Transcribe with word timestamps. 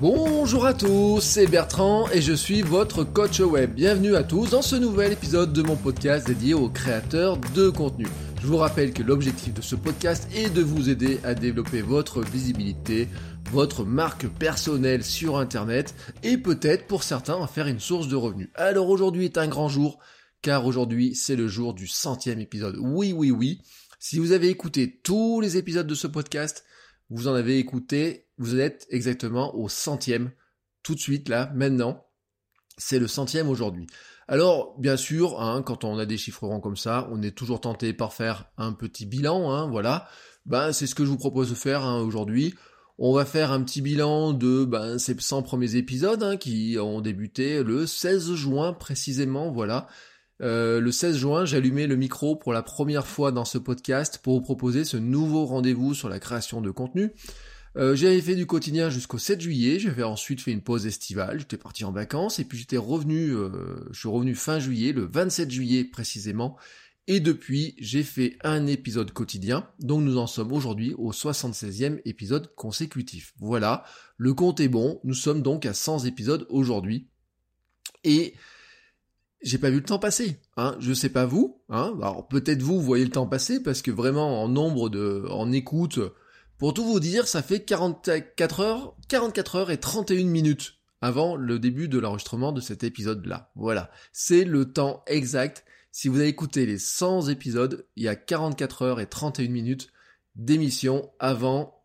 Bonjour 0.00 0.64
à 0.64 0.74
tous, 0.74 1.20
c'est 1.20 1.48
Bertrand 1.48 2.08
et 2.12 2.20
je 2.20 2.32
suis 2.32 2.62
votre 2.62 3.02
coach 3.02 3.40
web. 3.40 3.74
Bienvenue 3.74 4.14
à 4.14 4.22
tous 4.22 4.50
dans 4.50 4.62
ce 4.62 4.76
nouvel 4.76 5.12
épisode 5.12 5.52
de 5.52 5.60
mon 5.60 5.74
podcast 5.74 6.24
dédié 6.24 6.54
aux 6.54 6.68
créateurs 6.68 7.36
de 7.36 7.68
contenu. 7.68 8.06
Je 8.40 8.46
vous 8.46 8.58
rappelle 8.58 8.92
que 8.92 9.02
l'objectif 9.02 9.54
de 9.54 9.60
ce 9.60 9.74
podcast 9.74 10.28
est 10.32 10.50
de 10.50 10.62
vous 10.62 10.88
aider 10.88 11.18
à 11.24 11.34
développer 11.34 11.82
votre 11.82 12.22
visibilité, 12.22 13.08
votre 13.50 13.84
marque 13.84 14.28
personnelle 14.28 15.02
sur 15.02 15.36
Internet 15.36 15.96
et 16.22 16.38
peut-être 16.38 16.86
pour 16.86 17.02
certains 17.02 17.42
à 17.42 17.48
faire 17.48 17.66
une 17.66 17.80
source 17.80 18.06
de 18.06 18.14
revenus. 18.14 18.50
Alors 18.54 18.90
aujourd'hui 18.90 19.24
est 19.24 19.36
un 19.36 19.48
grand 19.48 19.68
jour 19.68 19.98
car 20.42 20.64
aujourd'hui 20.64 21.16
c'est 21.16 21.34
le 21.34 21.48
jour 21.48 21.74
du 21.74 21.88
centième 21.88 22.38
épisode. 22.38 22.76
Oui, 22.78 23.12
oui, 23.12 23.32
oui. 23.32 23.62
Si 23.98 24.20
vous 24.20 24.30
avez 24.30 24.48
écouté 24.48 25.00
tous 25.02 25.40
les 25.40 25.56
épisodes 25.56 25.88
de 25.88 25.96
ce 25.96 26.06
podcast, 26.06 26.64
vous 27.10 27.28
en 27.28 27.34
avez 27.34 27.58
écouté, 27.58 28.26
vous 28.38 28.58
êtes 28.58 28.86
exactement 28.90 29.54
au 29.56 29.68
centième, 29.68 30.30
tout 30.82 30.94
de 30.94 31.00
suite 31.00 31.28
là, 31.28 31.50
maintenant. 31.54 32.04
C'est 32.76 32.98
le 32.98 33.08
centième 33.08 33.48
aujourd'hui. 33.48 33.86
Alors, 34.28 34.78
bien 34.78 34.96
sûr, 34.96 35.40
hein, 35.40 35.62
quand 35.62 35.84
on 35.84 35.98
a 35.98 36.06
des 36.06 36.18
chiffres 36.18 36.46
ronds 36.46 36.60
comme 36.60 36.76
ça, 36.76 37.08
on 37.10 37.22
est 37.22 37.36
toujours 37.36 37.60
tenté 37.60 37.92
par 37.94 38.12
faire 38.12 38.50
un 38.58 38.72
petit 38.72 39.06
bilan, 39.06 39.50
hein, 39.50 39.68
voilà. 39.68 40.06
Ben, 40.44 40.72
c'est 40.72 40.86
ce 40.86 40.94
que 40.94 41.04
je 41.04 41.10
vous 41.10 41.16
propose 41.16 41.50
de 41.50 41.54
faire 41.54 41.84
hein, 41.84 42.00
aujourd'hui. 42.00 42.54
On 42.98 43.14
va 43.14 43.24
faire 43.24 43.52
un 43.52 43.62
petit 43.62 43.80
bilan 43.80 44.32
de 44.32 44.64
ben, 44.64 44.98
ces 44.98 45.16
100 45.18 45.42
premiers 45.42 45.76
épisodes 45.76 46.38
qui 46.38 46.76
ont 46.80 47.00
débuté 47.00 47.62
le 47.62 47.86
16 47.86 48.34
juin 48.34 48.72
précisément, 48.72 49.50
voilà. 49.50 49.86
Euh, 50.40 50.80
le 50.80 50.92
16 50.92 51.16
juin, 51.16 51.44
j'allumais 51.44 51.86
le 51.86 51.96
micro 51.96 52.36
pour 52.36 52.52
la 52.52 52.62
première 52.62 53.06
fois 53.06 53.32
dans 53.32 53.44
ce 53.44 53.58
podcast 53.58 54.20
pour 54.22 54.34
vous 54.34 54.40
proposer 54.40 54.84
ce 54.84 54.96
nouveau 54.96 55.46
rendez-vous 55.46 55.94
sur 55.94 56.08
la 56.08 56.20
création 56.20 56.60
de 56.60 56.70
contenu. 56.70 57.12
Euh, 57.76 57.94
j'avais 57.94 58.20
fait 58.20 58.34
du 58.34 58.46
quotidien 58.46 58.88
jusqu'au 58.90 59.18
7 59.18 59.40
juillet, 59.40 59.78
j'avais 59.78 60.02
ensuite 60.02 60.40
fait 60.40 60.52
une 60.52 60.62
pause 60.62 60.86
estivale, 60.86 61.40
j'étais 61.40 61.58
parti 61.58 61.84
en 61.84 61.92
vacances 61.92 62.38
et 62.38 62.44
puis 62.44 62.58
j'étais 62.58 62.78
revenu, 62.78 63.30
euh, 63.30 63.76
je 63.90 63.98
suis 63.98 64.08
revenu 64.08 64.34
fin 64.34 64.58
juillet, 64.58 64.92
le 64.92 65.04
27 65.04 65.50
juillet 65.50 65.84
précisément, 65.84 66.56
et 67.06 67.20
depuis 67.20 67.74
j'ai 67.78 68.02
fait 68.02 68.36
un 68.42 68.66
épisode 68.66 69.12
quotidien, 69.12 69.68
donc 69.80 70.02
nous 70.02 70.18
en 70.18 70.26
sommes 70.26 70.52
aujourd'hui 70.52 70.94
au 70.96 71.12
76e 71.12 72.00
épisode 72.04 72.52
consécutif. 72.54 73.34
Voilà, 73.38 73.84
le 74.16 74.34
compte 74.34 74.60
est 74.60 74.68
bon, 74.68 75.00
nous 75.04 75.14
sommes 75.14 75.42
donc 75.42 75.66
à 75.66 75.74
100 75.74 76.04
épisodes 76.06 76.46
aujourd'hui, 76.48 77.06
et 78.02 78.34
j'ai 79.42 79.58
pas 79.58 79.70
vu 79.70 79.76
le 79.76 79.84
temps 79.84 79.98
passer. 79.98 80.40
Hein. 80.56 80.76
Je 80.80 80.92
sais 80.92 81.08
pas 81.08 81.26
vous. 81.26 81.60
Hein. 81.68 81.94
Alors 82.00 82.26
peut-être 82.28 82.62
vous, 82.62 82.80
voyez 82.80 83.04
le 83.04 83.10
temps 83.10 83.26
passer 83.26 83.62
parce 83.62 83.82
que 83.82 83.90
vraiment 83.90 84.42
en 84.42 84.48
nombre 84.48 84.88
de, 84.88 85.26
en 85.30 85.52
écoute, 85.52 86.00
pour 86.58 86.74
tout 86.74 86.84
vous 86.84 87.00
dire, 87.00 87.28
ça 87.28 87.42
fait 87.42 87.64
44 87.64 88.60
heures, 88.60 88.96
44 89.08 89.56
heures 89.56 89.70
et 89.70 89.78
31 89.78 90.24
minutes 90.24 90.74
avant 91.00 91.36
le 91.36 91.58
début 91.58 91.88
de 91.88 91.98
l'enregistrement 91.98 92.52
de 92.52 92.60
cet 92.60 92.82
épisode-là. 92.82 93.52
Voilà. 93.54 93.90
C'est 94.12 94.44
le 94.44 94.72
temps 94.72 95.04
exact. 95.06 95.64
Si 95.92 96.08
vous 96.08 96.18
avez 96.18 96.28
écouté 96.28 96.66
les 96.66 96.78
100 96.78 97.28
épisodes, 97.28 97.86
il 97.96 98.04
y 98.04 98.08
a 98.08 98.16
44 98.16 98.82
heures 98.82 99.00
et 99.00 99.06
31 99.06 99.48
minutes 99.48 99.88
d'émission 100.34 101.10
avant 101.18 101.84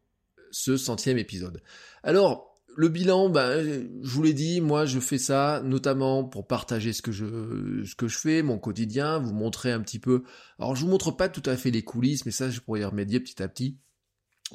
ce 0.51 0.77
centième 0.77 1.17
épisode. 1.17 1.61
Alors, 2.03 2.52
le 2.75 2.89
bilan, 2.89 3.29
ben, 3.29 3.63
je 4.01 4.09
vous 4.09 4.23
l'ai 4.23 4.33
dit, 4.33 4.61
moi 4.61 4.85
je 4.85 4.99
fais 4.99 5.17
ça 5.17 5.61
notamment 5.63 6.23
pour 6.23 6.47
partager 6.47 6.93
ce 6.93 7.01
que 7.01 7.11
je 7.11 7.83
ce 7.85 7.95
que 7.95 8.07
je 8.07 8.17
fais, 8.17 8.41
mon 8.41 8.57
quotidien, 8.57 9.19
vous 9.19 9.33
montrer 9.33 9.71
un 9.71 9.81
petit 9.81 9.99
peu. 9.99 10.23
Alors 10.59 10.75
je 10.75 10.81
vous 10.81 10.91
montre 10.91 11.11
pas 11.11 11.29
tout 11.29 11.47
à 11.49 11.57
fait 11.57 11.71
les 11.71 11.83
coulisses, 11.83 12.25
mais 12.25 12.31
ça 12.31 12.49
je 12.49 12.59
pourrais 12.59 12.81
y 12.81 12.85
remédier 12.85 13.19
petit 13.19 13.41
à 13.41 13.47
petit. 13.47 13.77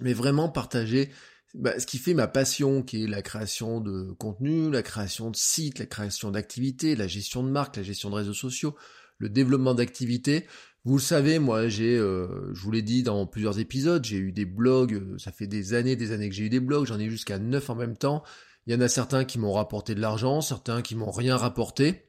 Mais 0.01 0.13
vraiment 0.13 0.49
partager 0.49 1.11
ben, 1.55 1.79
ce 1.81 1.87
qui 1.87 1.99
fait 1.99 2.15
ma 2.15 2.29
passion, 2.29 2.83
qui 2.83 3.05
est 3.05 3.07
la 3.07 3.23
création 3.23 3.81
de 3.81 4.13
contenu, 4.13 4.71
la 4.71 4.83
création 4.83 5.31
de 5.31 5.37
sites, 5.37 5.79
la 5.79 5.87
création 5.87 6.31
d'activités, 6.31 6.95
la 6.95 7.09
gestion 7.09 7.43
de 7.43 7.51
marque, 7.51 7.77
la 7.77 7.83
gestion 7.83 8.11
de 8.11 8.17
réseaux 8.17 8.35
sociaux, 8.35 8.77
le 9.19 9.29
développement 9.29 9.75
d'activités. 9.75 10.47
Vous 10.89 10.97
le 10.97 11.03
savez, 11.03 11.39
moi, 11.39 11.69
j'ai, 11.69 11.99
euh, 11.99 12.51
je 12.55 12.63
vous 12.63 12.71
l'ai 12.71 12.81
dit 12.81 13.03
dans 13.03 13.27
plusieurs 13.27 13.59
épisodes, 13.59 14.03
j'ai 14.03 14.17
eu 14.17 14.33
des 14.33 14.47
blogs, 14.47 14.95
euh, 14.95 15.19
ça 15.19 15.33
fait 15.33 15.47
des 15.47 15.75
années, 15.75 15.97
des 15.97 16.13
années 16.13 16.31
que 16.31 16.35
j'ai 16.35 16.45
eu 16.45 16.49
des 16.49 16.61
blogs, 16.61 16.87
j'en 16.87 16.99
ai 16.99 17.11
jusqu'à 17.11 17.39
neuf 17.39 17.69
en 17.69 17.75
même 17.75 17.95
temps. 17.95 18.25
Il 18.67 18.73
y 18.73 18.75
en 18.75 18.81
a 18.81 18.89
certains 18.89 19.27
qui 19.27 19.39
m'ont 19.39 19.53
rapporté 19.53 19.95
de 19.95 20.01
l'argent, 20.01 20.41
certains 20.41 20.81
qui 20.81 20.95
m'ont 20.95 21.11
rien 21.11 21.37
rapporté. 21.37 22.09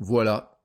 Voilà. 0.00 0.60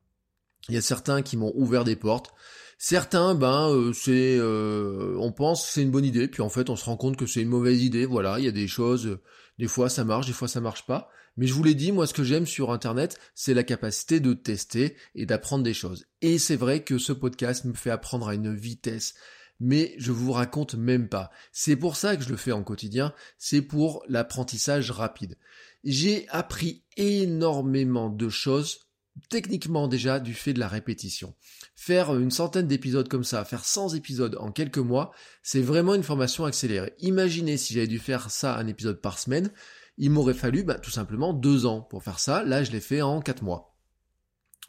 Il 0.68 0.76
y 0.76 0.78
a 0.78 0.82
certains 0.82 1.22
qui 1.22 1.38
m'ont 1.38 1.54
ouvert 1.56 1.86
des 1.86 1.96
portes. 1.96 2.34
Certains, 2.78 3.36
ben, 3.36 3.70
euh, 3.70 3.94
c'est, 3.94 4.38
on 4.38 5.32
pense 5.32 5.66
que 5.66 5.72
c'est 5.72 5.82
une 5.82 5.92
bonne 5.92 6.04
idée, 6.04 6.28
puis 6.28 6.42
en 6.42 6.50
fait, 6.50 6.70
on 6.70 6.76
se 6.76 6.84
rend 6.84 6.98
compte 6.98 7.16
que 7.16 7.26
c'est 7.26 7.42
une 7.42 7.48
mauvaise 7.48 7.82
idée. 7.82 8.06
Voilà, 8.06 8.38
il 8.38 8.44
y 8.44 8.50
a 8.50 8.52
des 8.52 8.68
choses, 8.68 9.18
des 9.60 9.70
fois 9.70 9.88
ça 9.88 10.04
marche, 10.04 10.28
des 10.28 10.34
fois 10.34 10.50
ça 10.50 10.60
marche 10.60 10.86
pas. 10.86 11.10
Mais 11.38 11.48
je 11.48 11.54
vous 11.54 11.64
l'ai 11.64 11.76
dit, 11.76 11.92
moi 11.92 12.08
ce 12.08 12.14
que 12.14 12.24
j'aime 12.24 12.46
sur 12.46 12.72
Internet, 12.72 13.20
c'est 13.34 13.54
la 13.54 13.64
capacité 13.64 14.20
de 14.20 14.34
tester 14.34 14.96
et 15.16 15.26
d'apprendre 15.26 15.64
des 15.64 15.74
choses. 15.74 16.06
Et 16.22 16.38
c'est 16.40 16.56
vrai 16.56 16.84
que 16.84 16.98
ce 16.98 17.12
podcast 17.12 17.66
me 17.66 17.74
fait 17.74 17.90
apprendre 17.90 18.28
à 18.28 18.36
une 18.36 18.56
vitesse. 18.56 19.16
Mais 19.60 19.96
je 19.98 20.12
vous 20.12 20.32
raconte 20.32 20.76
même 20.76 21.08
pas. 21.08 21.32
C'est 21.52 21.78
pour 21.78 21.96
ça 21.96 22.18
que 22.18 22.24
je 22.24 22.30
le 22.30 22.36
fais 22.36 22.52
en 22.52 22.64
quotidien, 22.64 23.14
c'est 23.38 23.62
pour 23.62 24.04
l'apprentissage 24.10 24.92
rapide. 24.92 25.38
J'ai 25.84 26.28
appris 26.30 26.84
énormément 26.98 28.10
de 28.10 28.28
choses 28.28 28.86
techniquement 29.30 29.88
déjà 29.88 30.20
du 30.20 30.34
fait 30.34 30.54
de 30.54 30.60
la 30.60 30.68
répétition. 30.68 31.34
Faire 31.76 32.16
une 32.16 32.32
centaine 32.32 32.68
d'épisodes 32.68 33.08
comme 33.08 33.24
ça, 33.24 33.46
faire 33.46 33.66
100 33.66 33.94
épisodes 33.96 34.38
en 34.40 34.52
quelques 34.52 34.78
mois, 34.78 35.12
c'est 35.42 35.62
vraiment 35.62 35.96
une 35.96 36.04
formation 36.04 36.46
accélérée. 36.46 36.94
Imaginez 37.00 37.58
si 37.58 37.74
j'avais 37.74 37.88
dû 37.88 38.00
faire 38.00 38.30
ça 38.30 38.58
un 38.58 38.68
épisode 38.68 39.02
par 39.02 39.20
semaine, 39.20 39.52
il 39.98 40.12
m'aurait 40.12 40.34
fallu 40.34 40.64
bah, 40.64 40.76
tout 40.76 40.92
simplement 40.92 41.34
deux 41.34 41.66
ans 41.66 41.82
pour 41.82 42.04
faire 42.04 42.20
ça. 42.20 42.44
Là, 42.44 42.64
je 42.64 42.72
l'ai 42.72 42.82
fait 42.82 43.02
en 43.02 43.22
quatre 43.22 43.44
mois. 43.44 43.76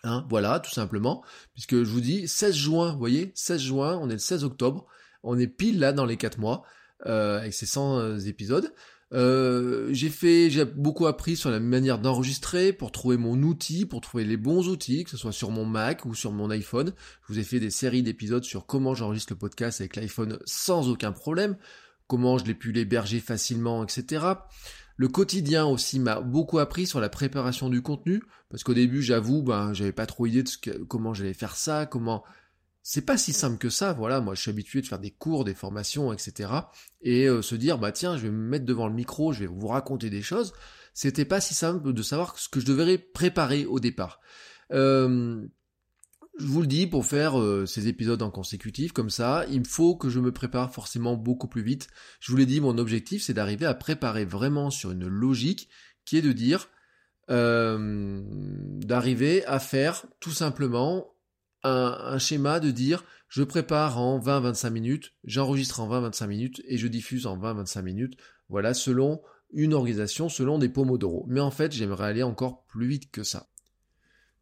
Hein, 0.04 0.24
voilà, 0.28 0.60
tout 0.60 0.70
simplement. 0.70 1.24
Puisque 1.52 1.76
je 1.76 1.90
vous 1.90 2.00
dis, 2.00 2.28
16 2.28 2.54
juin, 2.54 2.92
vous 2.92 2.98
voyez, 2.98 3.32
16 3.34 3.60
juin, 3.60 3.98
on 4.00 4.08
est 4.08 4.14
le 4.14 4.18
16 4.18 4.44
octobre. 4.44 4.86
On 5.22 5.38
est 5.38 5.48
pile 5.48 5.80
là 5.80 5.92
dans 5.92 6.04
les 6.04 6.16
quatre 6.16 6.38
mois, 6.38 6.62
euh, 7.06 7.40
avec 7.40 7.54
ces 7.54 7.66
100 7.66 7.98
euh, 7.98 8.18
épisodes. 8.20 8.72
Euh, 9.12 9.88
j'ai 9.92 10.10
fait, 10.10 10.50
j'ai 10.50 10.64
beaucoup 10.64 11.06
appris 11.06 11.36
sur 11.36 11.50
la 11.50 11.60
manière 11.60 11.98
d'enregistrer 11.98 12.72
pour 12.72 12.90
trouver 12.90 13.16
mon 13.16 13.40
outil, 13.42 13.86
pour 13.86 14.00
trouver 14.00 14.24
les 14.24 14.36
bons 14.36 14.68
outils, 14.68 15.04
que 15.04 15.10
ce 15.10 15.16
soit 15.16 15.32
sur 15.32 15.50
mon 15.50 15.64
Mac 15.64 16.04
ou 16.04 16.14
sur 16.14 16.32
mon 16.32 16.50
iPhone. 16.50 16.92
Je 17.22 17.32
vous 17.32 17.38
ai 17.38 17.44
fait 17.44 17.60
des 17.60 17.70
séries 17.70 18.02
d'épisodes 18.02 18.44
sur 18.44 18.66
comment 18.66 18.94
j'enregistre 18.94 19.32
le 19.32 19.38
podcast 19.38 19.80
avec 19.80 19.96
l'iPhone 19.96 20.38
sans 20.44 20.88
aucun 20.88 21.12
problème, 21.12 21.56
comment 22.08 22.38
je 22.38 22.44
l'ai 22.44 22.54
pu 22.54 22.72
l'héberger 22.72 23.20
facilement, 23.20 23.84
etc. 23.84 24.26
Le 24.96 25.08
quotidien 25.08 25.66
aussi 25.66 25.98
m'a 25.98 26.20
beaucoup 26.20 26.58
appris 26.58 26.86
sur 26.86 27.00
la 27.00 27.08
préparation 27.08 27.68
du 27.68 27.82
contenu, 27.82 28.22
parce 28.48 28.64
qu'au 28.64 28.74
début, 28.74 29.02
j'avoue, 29.02 29.42
ben, 29.42 29.72
j'avais 29.74 29.92
pas 29.92 30.06
trop 30.06 30.26
idée 30.26 30.42
de 30.42 30.48
ce 30.48 30.58
que, 30.58 30.70
comment 30.70 31.14
j'allais 31.14 31.34
faire 31.34 31.56
ça, 31.56 31.86
comment. 31.86 32.24
C'est 32.82 33.04
pas 33.04 33.18
si 33.18 33.32
simple 33.32 33.58
que 33.58 33.68
ça, 33.68 33.92
voilà. 33.92 34.20
Moi, 34.20 34.34
je 34.34 34.42
suis 34.42 34.50
habitué 34.50 34.80
de 34.80 34.86
faire 34.86 35.00
des 35.00 35.10
cours, 35.10 35.44
des 35.44 35.54
formations, 35.54 36.12
etc. 36.12 36.50
Et 37.02 37.28
euh, 37.28 37.42
se 37.42 37.56
dire, 37.56 37.78
bah 37.78 37.90
tiens, 37.90 38.16
je 38.16 38.22
vais 38.22 38.30
me 38.30 38.48
mettre 38.48 38.64
devant 38.64 38.86
le 38.86 38.94
micro, 38.94 39.32
je 39.32 39.40
vais 39.40 39.46
vous 39.46 39.66
raconter 39.66 40.08
des 40.08 40.22
choses. 40.22 40.52
C'était 40.94 41.24
pas 41.24 41.40
si 41.40 41.52
simple 41.52 41.92
de 41.92 42.02
savoir 42.02 42.38
ce 42.38 42.48
que 42.48 42.60
je 42.60 42.66
devrais 42.66 42.96
préparer 42.96 43.66
au 43.66 43.80
départ. 43.80 44.20
Euh, 44.72 45.44
je 46.38 46.46
vous 46.46 46.60
le 46.60 46.66
dis, 46.66 46.86
pour 46.86 47.06
faire 47.06 47.40
euh, 47.40 47.64
ces 47.64 47.88
épisodes 47.88 48.20
en 48.22 48.30
consécutif 48.30 48.92
comme 48.92 49.10
ça, 49.10 49.46
il 49.50 49.60
me 49.60 49.64
faut 49.64 49.96
que 49.96 50.10
je 50.10 50.20
me 50.20 50.32
prépare 50.32 50.72
forcément 50.72 51.16
beaucoup 51.16 51.48
plus 51.48 51.62
vite. 51.62 51.88
Je 52.20 52.30
vous 52.30 52.36
l'ai 52.36 52.46
dit, 52.46 52.60
mon 52.60 52.76
objectif, 52.76 53.22
c'est 53.22 53.32
d'arriver 53.32 53.64
à 53.64 53.74
préparer 53.74 54.24
vraiment 54.24 54.70
sur 54.70 54.90
une 54.90 55.06
logique 55.06 55.70
qui 56.04 56.18
est 56.18 56.22
de 56.22 56.32
dire, 56.32 56.68
euh, 57.30 58.22
d'arriver 58.24 59.44
à 59.46 59.58
faire 59.58 60.06
tout 60.20 60.30
simplement 60.30 61.14
un, 61.62 61.98
un, 62.02 62.18
schéma 62.18 62.60
de 62.60 62.70
dire, 62.70 63.04
je 63.28 63.42
prépare 63.42 63.98
en 63.98 64.20
20-25 64.20 64.70
minutes, 64.70 65.14
j'enregistre 65.24 65.80
en 65.80 65.88
20-25 65.88 66.26
minutes 66.26 66.62
et 66.66 66.76
je 66.76 66.86
diffuse 66.86 67.26
en 67.26 67.38
20-25 67.38 67.82
minutes. 67.82 68.16
Voilà, 68.48 68.74
selon 68.74 69.22
une 69.52 69.74
organisation, 69.74 70.28
selon 70.28 70.58
des 70.58 70.68
pomodoro. 70.68 71.24
Mais 71.28 71.40
en 71.40 71.50
fait, 71.50 71.72
j'aimerais 71.72 72.06
aller 72.06 72.22
encore 72.22 72.66
plus 72.66 72.86
vite 72.86 73.10
que 73.10 73.22
ça. 73.22 73.48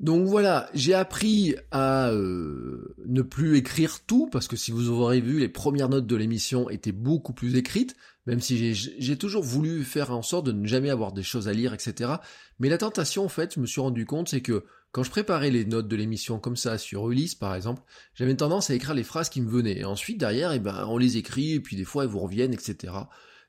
Donc 0.01 0.27
voilà, 0.27 0.69
j'ai 0.75 0.93
appris 0.93 1.55
à 1.71 2.11
euh, 2.11 2.95
ne 3.07 3.23
plus 3.23 3.57
écrire 3.57 4.05
tout, 4.05 4.29
parce 4.31 4.49
que 4.49 4.57
si 4.57 4.73
vous 4.73 4.91
aurez 4.91 5.21
vu, 5.21 5.39
les 5.39 5.49
premières 5.49 5.89
notes 5.89 6.07
de 6.07 6.17
l'émission 6.17 6.69
étaient 6.69 6.93
beaucoup 6.93 7.33
plus 7.33 7.57
écrites, 7.57 7.95
même 8.27 8.41
si 8.41 8.75
j'ai 8.75 9.17
toujours 9.17 9.45
voulu 9.45 9.85
faire 9.85 10.11
en 10.11 10.23
sorte 10.23 10.47
de 10.47 10.53
ne 10.53 10.67
jamais 10.67 10.91
avoir 10.91 11.13
des 11.13 11.23
choses 11.23 11.47
à 11.47 11.53
lire, 11.53 11.75
etc. 11.75 12.15
Mais 12.59 12.69
la 12.69 12.79
tentation, 12.79 13.25
en 13.25 13.29
fait, 13.29 13.55
je 13.55 13.61
me 13.61 13.67
suis 13.67 13.81
rendu 13.81 14.05
compte, 14.05 14.29
c'est 14.29 14.41
que 14.41 14.65
quand 14.93 15.03
je 15.03 15.11
préparais 15.11 15.51
les 15.51 15.65
notes 15.65 15.89
de 15.89 15.97
l'émission 15.97 16.39
comme 16.39 16.57
ça, 16.57 16.79
sur 16.79 17.11
Ulysse 17.11 17.35
par 17.35 17.55
exemple, 17.55 17.83
j'avais 18.15 18.35
tendance 18.35 18.71
à 18.71 18.75
écrire 18.75 18.95
les 18.95 19.03
phrases 19.05 19.29
qui 19.29 19.43
me 19.43 19.51
venaient. 19.51 19.79
Et 19.79 19.85
ensuite, 19.85 20.19
derrière, 20.19 20.53
eh 20.53 20.59
ben, 20.59 20.87
on 20.89 20.99
les 20.99 21.19
écrit, 21.19 21.53
et 21.53 21.61
puis 21.61 21.77
des 21.77 21.85
fois, 21.85 22.05
elles 22.05 22.11
vous 22.11 22.21
reviennent, 22.21 22.55
etc. 22.55 22.93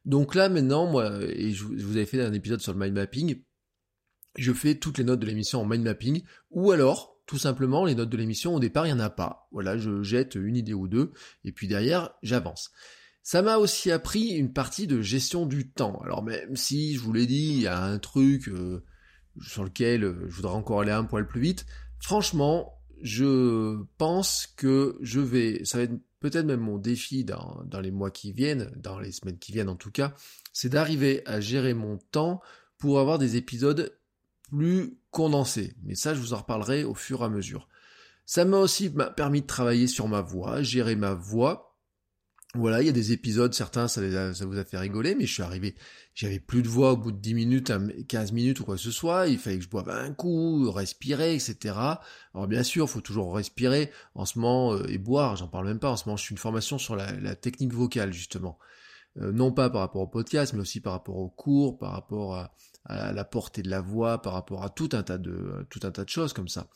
Donc 0.05 0.35
là, 0.35 0.49
maintenant, 0.49 0.85
moi, 0.85 1.21
et 1.23 1.51
je 1.51 1.63
vous 1.63 1.97
avais 1.97 2.05
fait 2.05 2.21
un 2.21 2.33
épisode 2.33 2.61
sur 2.61 2.73
le 2.73 2.79
mind 2.79 2.93
mapping, 2.93 3.41
je 4.37 4.53
fais 4.53 4.75
toutes 4.75 4.97
les 4.97 5.03
notes 5.03 5.19
de 5.19 5.25
l'émission 5.25 5.61
en 5.61 5.65
mind 5.65 5.83
mapping, 5.83 6.23
ou 6.51 6.71
alors, 6.71 7.17
tout 7.25 7.37
simplement, 7.37 7.85
les 7.85 7.95
notes 7.95 8.09
de 8.09 8.17
l'émission, 8.17 8.55
au 8.55 8.59
départ, 8.59 8.85
il 8.85 8.93
n'y 8.93 9.01
en 9.01 9.03
a 9.03 9.09
pas. 9.09 9.47
Voilà, 9.51 9.77
je 9.77 10.03
jette 10.03 10.35
une 10.35 10.55
idée 10.55 10.73
ou 10.73 10.87
deux, 10.87 11.11
et 11.43 11.51
puis 11.51 11.67
derrière, 11.67 12.11
j'avance. 12.21 12.71
Ça 13.23 13.41
m'a 13.41 13.57
aussi 13.57 13.91
appris 13.91 14.29
une 14.29 14.53
partie 14.53 14.85
de 14.85 15.01
gestion 15.01 15.47
du 15.47 15.71
temps. 15.71 15.99
Alors 16.03 16.23
même 16.23 16.55
si, 16.55 16.93
je 16.93 16.99
vous 16.99 17.11
l'ai 17.11 17.25
dit, 17.25 17.53
il 17.55 17.61
y 17.61 17.67
a 17.67 17.81
un 17.81 17.97
truc 17.97 18.47
euh, 18.49 18.83
sur 19.41 19.63
lequel 19.63 20.03
euh, 20.03 20.25
je 20.27 20.35
voudrais 20.35 20.53
encore 20.53 20.81
aller 20.81 20.91
un 20.91 21.05
poil 21.05 21.27
plus 21.27 21.41
vite, 21.41 21.65
franchement, 21.97 22.79
je 23.01 23.81
pense 23.97 24.47
que 24.55 24.97
je 25.01 25.19
vais, 25.19 25.65
ça 25.65 25.79
va 25.79 25.85
être 25.85 25.99
peut-être 26.19 26.45
même 26.45 26.61
mon 26.61 26.77
défi 26.77 27.23
dans, 27.23 27.63
dans 27.65 27.81
les 27.81 27.91
mois 27.91 28.11
qui 28.11 28.31
viennent, 28.31 28.71
dans 28.77 28.99
les 28.99 29.11
semaines 29.11 29.37
qui 29.37 29.51
viennent 29.51 29.69
en 29.69 29.75
tout 29.75 29.91
cas, 29.91 30.13
c'est 30.53 30.69
d'arriver 30.69 31.21
à 31.25 31.39
gérer 31.39 31.73
mon 31.73 31.97
temps 31.97 32.41
pour 32.77 32.99
avoir 32.99 33.17
des 33.17 33.35
épisodes 33.35 33.97
plus 34.49 34.97
condensé. 35.11 35.75
Mais 35.83 35.95
ça, 35.95 36.13
je 36.13 36.19
vous 36.19 36.33
en 36.33 36.37
reparlerai 36.37 36.83
au 36.83 36.93
fur 36.93 37.21
et 37.21 37.25
à 37.25 37.29
mesure. 37.29 37.67
Ça 38.25 38.43
m'a 38.43 38.57
aussi 38.57 38.91
permis 39.15 39.41
de 39.41 39.47
travailler 39.47 39.87
sur 39.87 40.07
ma 40.07 40.21
voix, 40.21 40.63
gérer 40.63 40.95
ma 40.95 41.13
voix. 41.13 41.77
Voilà, 42.55 42.81
il 42.81 42.85
y 42.85 42.89
a 42.89 42.93
des 42.93 43.11
épisodes, 43.11 43.53
certains, 43.53 43.89
ça, 43.89 44.01
vous 44.01 44.57
a 44.57 44.63
fait 44.63 44.77
rigoler, 44.77 45.13
mais 45.13 45.25
je 45.25 45.33
suis 45.33 45.43
arrivé, 45.43 45.75
j'avais 46.13 46.39
plus 46.39 46.61
de 46.61 46.69
voix 46.69 46.93
au 46.93 46.97
bout 46.97 47.11
de 47.11 47.17
10 47.17 47.33
minutes, 47.33 47.73
15 48.07 48.31
minutes 48.31 48.61
ou 48.61 48.63
quoi 48.63 48.75
que 48.75 48.81
ce 48.81 48.91
soit, 48.91 49.27
il 49.27 49.37
fallait 49.37 49.57
que 49.57 49.65
je 49.65 49.69
boive 49.69 49.89
un 49.89 50.13
coup, 50.13 50.71
respirer, 50.71 51.35
etc. 51.35 51.75
Alors 52.33 52.47
bien 52.47 52.63
sûr, 52.63 52.85
il 52.85 52.87
faut 52.87 53.01
toujours 53.01 53.35
respirer 53.35 53.91
en 54.13 54.25
ce 54.25 54.39
moment 54.39 54.73
euh, 54.73 54.87
et 54.87 54.97
boire, 54.97 55.35
j'en 55.35 55.49
parle 55.49 55.67
même 55.67 55.79
pas, 55.79 55.91
en 55.91 55.97
ce 55.97 56.05
moment 56.05 56.15
je 56.15 56.23
suis 56.23 56.31
une 56.31 56.39
formation 56.39 56.77
sur 56.77 56.95
la, 56.95 57.35
technique 57.35 57.73
vocale, 57.73 58.13
justement. 58.13 58.57
Euh, 59.17 59.33
non 59.33 59.51
pas 59.51 59.69
par 59.69 59.81
rapport 59.81 60.03
au 60.03 60.07
podcast, 60.07 60.53
mais 60.53 60.61
aussi 60.61 60.79
par 60.79 60.93
rapport 60.93 61.17
au 61.17 61.27
cours, 61.27 61.77
par 61.77 61.91
rapport 61.91 62.35
à, 62.35 62.55
à 62.85 63.11
la 63.11 63.23
portée 63.23 63.61
de 63.61 63.69
la 63.69 63.81
voix, 63.81 64.21
par 64.21 64.33
rapport 64.33 64.63
à 64.63 64.69
tout 64.69 64.89
un 64.93 65.03
tas 65.03 65.17
de 65.17 65.65
tout 65.69 65.79
un 65.83 65.91
tas 65.91 66.03
de 66.03 66.09
choses 66.09 66.33
comme 66.33 66.47
ça. 66.47 66.67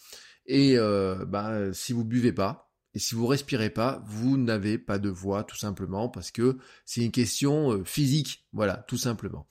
Et 0.46 0.78
euh, 0.78 1.26
bah, 1.26 1.74
si 1.74 1.94
vous 1.94 2.04
buvez 2.04 2.34
pas 2.34 2.72
et 2.96 3.00
si 3.00 3.14
vous 3.14 3.28
respirez 3.28 3.70
pas, 3.70 4.04
vous 4.08 4.36
n'avez 4.38 4.80
pas 4.80 4.98
de 4.98 5.10
voix 5.10 5.44
tout 5.44 5.56
simplement 5.56 6.10
parce 6.10 6.32
que 6.32 6.58
c'est 6.86 7.06
une 7.06 7.12
question 7.12 7.72
euh, 7.72 7.84
physique, 7.84 8.48
voilà, 8.52 8.84
tout 8.88 8.98
simplement. 8.98 9.46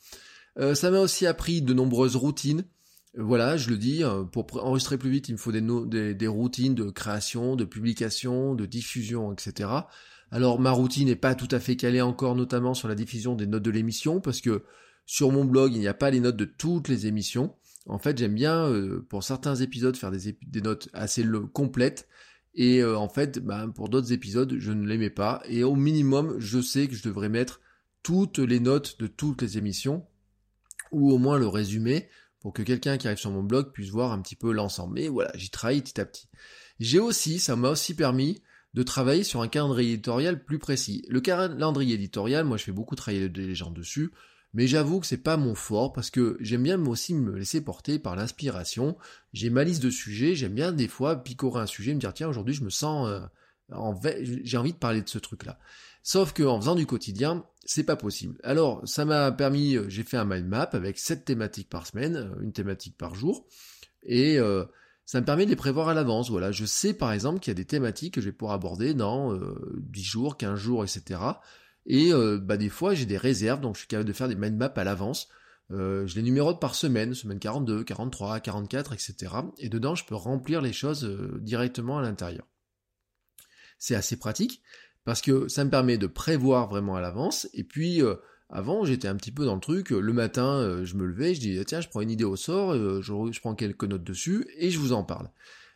Euh, 0.58 0.74
ça 0.74 0.90
m'a 0.90 0.98
aussi 0.98 1.24
appris 1.24 1.62
de 1.62 1.72
nombreuses 1.72 2.16
routines. 2.16 2.64
Voilà, 3.16 3.56
je 3.56 3.70
le 3.70 3.78
dis, 3.78 4.02
pour 4.32 4.46
enregistrer 4.64 4.98
plus 4.98 5.10
vite, 5.10 5.28
il 5.28 5.32
me 5.32 5.38
faut 5.38 5.50
des, 5.50 5.62
des, 5.86 6.14
des, 6.14 6.26
routines 6.26 6.74
de 6.74 6.90
création, 6.90 7.56
de 7.56 7.64
publication, 7.64 8.54
de 8.54 8.66
diffusion, 8.66 9.32
etc. 9.32 9.70
Alors 10.30 10.60
ma 10.60 10.70
routine 10.70 11.08
n'est 11.08 11.16
pas 11.16 11.34
tout 11.34 11.48
à 11.50 11.58
fait 11.58 11.76
calée 11.76 12.02
encore, 12.02 12.34
notamment 12.34 12.74
sur 12.74 12.86
la 12.86 12.94
diffusion 12.94 13.34
des 13.34 13.46
notes 13.46 13.62
de 13.62 13.70
l'émission, 13.70 14.20
parce 14.20 14.40
que 14.40 14.62
sur 15.08 15.32
mon 15.32 15.46
blog, 15.46 15.72
il 15.72 15.80
n'y 15.80 15.88
a 15.88 15.94
pas 15.94 16.10
les 16.10 16.20
notes 16.20 16.36
de 16.36 16.44
toutes 16.44 16.88
les 16.88 17.06
émissions. 17.06 17.56
En 17.86 17.98
fait, 17.98 18.18
j'aime 18.18 18.34
bien, 18.34 18.66
euh, 18.66 19.00
pour 19.08 19.24
certains 19.24 19.54
épisodes, 19.54 19.96
faire 19.96 20.10
des, 20.10 20.60
notes 20.60 20.90
assez 20.92 21.24
complètes. 21.54 22.06
Et 22.52 22.82
euh, 22.82 22.98
en 22.98 23.08
fait, 23.08 23.38
bah, 23.38 23.66
pour 23.74 23.88
d'autres 23.88 24.12
épisodes, 24.12 24.56
je 24.58 24.70
ne 24.70 24.86
les 24.86 24.98
mets 24.98 25.08
pas. 25.08 25.42
Et 25.48 25.64
au 25.64 25.76
minimum, 25.76 26.36
je 26.38 26.60
sais 26.60 26.88
que 26.88 26.94
je 26.94 27.02
devrais 27.02 27.30
mettre 27.30 27.62
toutes 28.02 28.38
les 28.38 28.60
notes 28.60 29.00
de 29.00 29.06
toutes 29.06 29.40
les 29.40 29.56
émissions, 29.56 30.06
ou 30.92 31.10
au 31.10 31.16
moins 31.16 31.38
le 31.38 31.48
résumé, 31.48 32.10
pour 32.40 32.52
que 32.52 32.62
quelqu'un 32.62 32.98
qui 32.98 33.06
arrive 33.06 33.18
sur 33.18 33.30
mon 33.30 33.42
blog 33.42 33.72
puisse 33.72 33.88
voir 33.88 34.12
un 34.12 34.20
petit 34.20 34.36
peu 34.36 34.52
l'ensemble. 34.52 34.92
Mais 34.92 35.08
voilà, 35.08 35.32
j'y 35.36 35.48
travaille 35.48 35.80
petit 35.80 36.02
à 36.02 36.04
petit. 36.04 36.28
J'ai 36.80 36.98
aussi, 36.98 37.38
ça 37.38 37.56
m'a 37.56 37.70
aussi 37.70 37.94
permis 37.94 38.42
de 38.74 38.82
travailler 38.82 39.24
sur 39.24 39.40
un 39.40 39.48
calendrier 39.48 39.94
éditorial 39.94 40.44
plus 40.44 40.58
précis. 40.58 41.02
Le 41.08 41.22
calendrier 41.22 41.94
éditorial, 41.94 42.44
moi 42.44 42.58
je 42.58 42.64
fais 42.64 42.72
beaucoup 42.72 42.94
travailler 42.94 43.30
les 43.30 43.54
gens 43.54 43.70
dessus 43.70 44.12
mais 44.54 44.66
j'avoue 44.66 45.00
que 45.00 45.06
c'est 45.06 45.18
pas 45.18 45.36
mon 45.36 45.54
fort 45.54 45.92
parce 45.92 46.10
que 46.10 46.36
j'aime 46.40 46.62
bien 46.62 46.84
aussi 46.86 47.14
me 47.14 47.36
laisser 47.36 47.60
porter 47.60 47.98
par 47.98 48.16
l'inspiration. 48.16 48.96
J'ai 49.32 49.50
ma 49.50 49.64
liste 49.64 49.82
de 49.82 49.90
sujets, 49.90 50.34
j'aime 50.34 50.54
bien 50.54 50.72
des 50.72 50.88
fois 50.88 51.22
picorer 51.22 51.60
un 51.60 51.66
sujet, 51.66 51.94
me 51.94 52.00
dire 52.00 52.14
tiens 52.14 52.28
aujourd'hui 52.28 52.54
je 52.54 52.64
me 52.64 52.70
sens 52.70 53.08
euh, 53.08 53.20
j'ai 54.42 54.56
envie 54.56 54.72
de 54.72 54.78
parler 54.78 55.02
de 55.02 55.08
ce 55.08 55.18
truc-là. 55.18 55.58
Sauf 56.02 56.32
que 56.32 56.42
en 56.42 56.58
faisant 56.58 56.74
du 56.74 56.86
quotidien, 56.86 57.44
c'est 57.66 57.84
pas 57.84 57.96
possible. 57.96 58.38
Alors 58.42 58.80
ça 58.88 59.04
m'a 59.04 59.30
permis, 59.32 59.76
euh, 59.76 59.88
j'ai 59.88 60.02
fait 60.02 60.16
un 60.16 60.24
mind 60.24 60.46
map 60.46 60.70
avec 60.72 60.98
sept 60.98 61.26
thématiques 61.26 61.68
par 61.68 61.86
semaine, 61.86 62.16
euh, 62.16 62.42
une 62.42 62.52
thématique 62.52 62.96
par 62.96 63.14
jour, 63.14 63.46
et 64.02 64.38
ça 65.04 65.20
me 65.20 65.26
permet 65.26 65.44
de 65.44 65.50
les 65.50 65.56
prévoir 65.56 65.88
à 65.88 65.94
l'avance. 65.94 66.30
Voilà, 66.30 66.52
je 66.52 66.64
sais 66.64 66.94
par 66.94 67.12
exemple 67.12 67.40
qu'il 67.40 67.50
y 67.50 67.52
a 67.52 67.54
des 67.54 67.66
thématiques 67.66 68.14
que 68.14 68.20
je 68.20 68.26
vais 68.26 68.32
pouvoir 68.32 68.54
aborder 68.54 68.94
dans 68.94 69.38
10 69.76 70.02
jours, 70.02 70.36
15 70.36 70.58
jours, 70.58 70.84
etc. 70.84 71.20
Et 71.88 72.12
euh, 72.12 72.38
bah, 72.38 72.56
des 72.56 72.68
fois, 72.68 72.94
j'ai 72.94 73.06
des 73.06 73.16
réserves, 73.16 73.60
donc 73.60 73.74
je 73.74 73.80
suis 73.80 73.88
capable 73.88 74.06
de 74.06 74.12
faire 74.12 74.28
des 74.28 74.36
mind 74.36 74.56
maps 74.56 74.72
à 74.76 74.84
l'avance. 74.84 75.28
Euh, 75.70 76.06
je 76.06 76.14
les 76.16 76.22
numérote 76.22 76.60
par 76.60 76.74
semaine, 76.74 77.14
semaine 77.14 77.38
42, 77.38 77.82
43, 77.82 78.40
44, 78.40 78.92
etc. 78.92 79.14
Et 79.56 79.68
dedans, 79.70 79.94
je 79.94 80.04
peux 80.04 80.14
remplir 80.14 80.60
les 80.60 80.74
choses 80.74 81.04
euh, 81.04 81.38
directement 81.40 81.98
à 81.98 82.02
l'intérieur. 82.02 82.46
C'est 83.78 83.94
assez 83.94 84.18
pratique 84.18 84.62
parce 85.04 85.22
que 85.22 85.48
ça 85.48 85.64
me 85.64 85.70
permet 85.70 85.96
de 85.96 86.06
prévoir 86.06 86.68
vraiment 86.68 86.94
à 86.94 87.00
l'avance. 87.00 87.48
Et 87.54 87.64
puis, 87.64 88.02
avant, 88.50 88.84
j'étais 88.84 89.08
un 89.08 89.16
petit 89.16 89.30
peu 89.30 89.46
dans 89.46 89.54
le 89.54 89.60
truc. 89.60 89.90
Le 89.90 90.12
matin, 90.12 90.84
je 90.84 90.96
me 90.96 91.06
levais, 91.06 91.34
je 91.34 91.40
dis 91.40 91.64
tiens, 91.64 91.80
je 91.80 91.88
prends 91.88 92.02
une 92.02 92.10
idée 92.10 92.24
au 92.24 92.36
sort, 92.36 92.74
je, 92.74 93.00
je 93.00 93.40
prends 93.40 93.54
quelques 93.54 93.84
notes 93.84 94.04
dessus 94.04 94.46
et 94.58 94.70
je 94.70 94.78
vous 94.78 94.92
en 94.92 95.04
parle. 95.04 95.30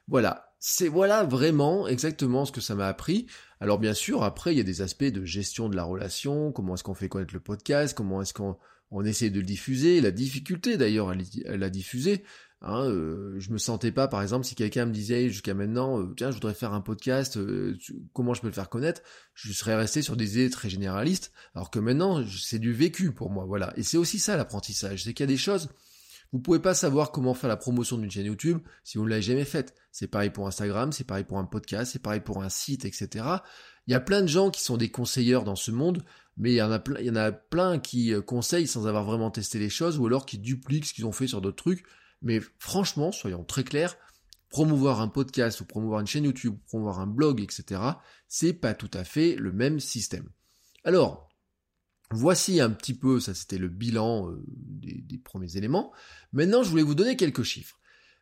Voilà, 0.09 0.53
c'est 0.59 0.89
voilà 0.89 1.25
vraiment 1.25 1.89
exactement 1.89 2.45
ce 2.45 2.53
que 2.53 2.61
ça 2.61 2.75
m'a 2.75 2.87
appris. 2.87 3.27
Alors 3.63 3.79
bien 3.79 3.95
sûr, 3.95 4.25
après, 4.25 4.53
il 4.53 4.59
y 4.59 4.61
a 4.61 4.65
des 4.65 4.83
aspects 4.83 5.05
de 5.05 5.25
gestion 5.25 5.69
de 5.69 5.77
la 5.77 5.85
relation, 5.85 6.51
comment 6.51 6.75
est-ce 6.75 6.83
qu'on 6.83 6.95
fait 6.95 7.09
connaître 7.09 7.33
le 7.33 7.39
podcast, 7.39 7.97
comment 7.97 8.21
est-ce 8.21 8.35
qu'on 8.35 8.59
on 8.91 9.05
essaie 9.05 9.31
de 9.31 9.39
le 9.39 9.47
diffuser, 9.47 10.01
la 10.01 10.11
difficulté 10.11 10.77
d'ailleurs 10.77 11.11
à, 11.11 11.15
la 11.57 11.71
diffuser. 11.71 12.25
Hein, 12.61 12.87
euh, 12.87 13.37
je 13.39 13.53
me 13.53 13.59
sentais 13.59 13.93
pas, 13.93 14.09
par 14.09 14.21
exemple, 14.21 14.47
si 14.47 14.57
quelqu'un 14.57 14.87
me 14.87 14.93
disait 14.93 15.29
jusqu'à 15.29 15.55
maintenant, 15.55 16.01
euh, 16.01 16.13
tiens, 16.17 16.33
je 16.33 16.35
voudrais 16.35 16.55
faire 16.55 16.73
un 16.73 16.81
podcast, 16.81 17.37
euh, 17.37 17.79
comment 18.13 18.35
je 18.35 18.41
peux 18.41 18.49
le 18.49 18.53
faire 18.53 18.69
connaître, 18.69 19.01
je 19.35 19.53
serais 19.53 19.77
resté 19.77 20.03
sur 20.03 20.17
des 20.17 20.35
idées 20.35 20.51
très 20.51 20.69
généralistes, 20.69 21.31
alors 21.55 21.71
que 21.71 21.79
maintenant, 21.79 22.21
c'est 22.27 22.59
du 22.59 22.73
vécu 22.73 23.13
pour 23.13 23.31
moi, 23.31 23.45
voilà. 23.45 23.73
Et 23.77 23.85
c'est 23.85 23.97
aussi 23.97 24.19
ça 24.19 24.37
l'apprentissage, 24.37 25.05
c'est 25.05 25.15
qu'il 25.15 25.23
y 25.23 25.31
a 25.31 25.33
des 25.33 25.37
choses, 25.37 25.69
vous 26.33 26.41
pouvez 26.41 26.61
pas 26.61 26.75
savoir 26.75 27.13
comment 27.13 27.35
faire 27.35 27.49
la 27.49 27.59
promotion 27.59 27.99
d'une 27.99 28.11
chaîne 28.11 28.27
YouTube 28.27 28.59
si 28.85 28.97
vous 28.97 29.05
ne 29.05 29.11
l'avez 29.11 29.23
jamais 29.23 29.45
faite. 29.45 29.75
C'est 29.91 30.07
pareil 30.07 30.31
pour 30.31 30.47
Instagram, 30.47 30.91
c'est 30.91 31.05
pareil 31.05 31.25
pour 31.25 31.39
un 31.39 31.45
podcast, 31.45 31.93
c'est 31.93 32.03
pareil 32.03 32.21
pour 32.21 32.43
un 32.43 32.49
site, 32.49 32.87
etc. 32.87 33.25
Il 33.87 33.93
y 33.93 33.95
a 33.95 34.01
plein 34.01 34.23
de 34.23 34.29
gens 34.29 34.51
qui 34.51 34.63
sont 34.63 34.79
des 34.79 34.91
conseilleurs 34.91 35.45
dans 35.45 35.57
ce 35.57 35.71
monde, 35.71 36.03
mais 36.39 36.53
il 36.53 36.57
y 36.57 36.63
en 36.63 36.71
a 36.71 36.79
plein, 36.79 37.01
il 37.01 37.07
y 37.07 37.11
en 37.11 37.17
a 37.17 37.33
plein 37.33 37.79
qui 37.79 38.15
euh, 38.15 38.23
conseillent 38.23 38.67
sans 38.67 38.87
avoir 38.87 39.05
vraiment 39.05 39.31
testé 39.31 39.59
les 39.59 39.69
choses 39.69 39.99
ou 39.99 40.07
alors 40.07 40.25
qui 40.25 40.39
dupliquent 40.39 40.87
ce 40.87 40.95
qu'ils 40.95 41.07
ont 41.07 41.13
fait 41.13 41.27
sur 41.27 41.43
d'autres 41.43 41.63
trucs. 41.63 41.85
Mais 42.23 42.41
franchement, 42.59 43.13
soyons 43.13 43.45
très 43.45 43.65
clairs, 43.65 43.97
promouvoir 44.49 45.03
un 45.03 45.09
podcast 45.09 45.61
ou 45.61 45.67
promouvoir 45.67 46.01
une 46.01 46.07
chaîne 46.07 46.25
YouTube, 46.25 46.57
promouvoir 46.67 47.01
un 47.01 47.07
blog, 47.07 47.41
etc., 47.41 47.81
c'est 48.29 48.55
pas 48.55 48.73
tout 48.73 48.91
à 48.95 49.05
fait 49.05 49.35
le 49.35 49.53
même 49.53 49.81
système. 49.81 50.31
Alors, 50.85 51.29
Voici 52.13 52.61
un 52.61 52.71
petit 52.71 52.95
peu, 52.95 53.21
ça 53.21 53.35
c'était 53.35 53.59
le 53.59 53.69
bilan 53.69 54.31
euh, 54.31 54.43
des, 54.47 55.19
premiers 55.19 55.57
éléments. 55.57 55.93
Maintenant, 56.33 56.63
je 56.63 56.71
voulais 56.71 56.83
vous 56.83 56.95
donner 56.95 57.17
quelques 57.17 57.43
chiffres. 57.43 57.79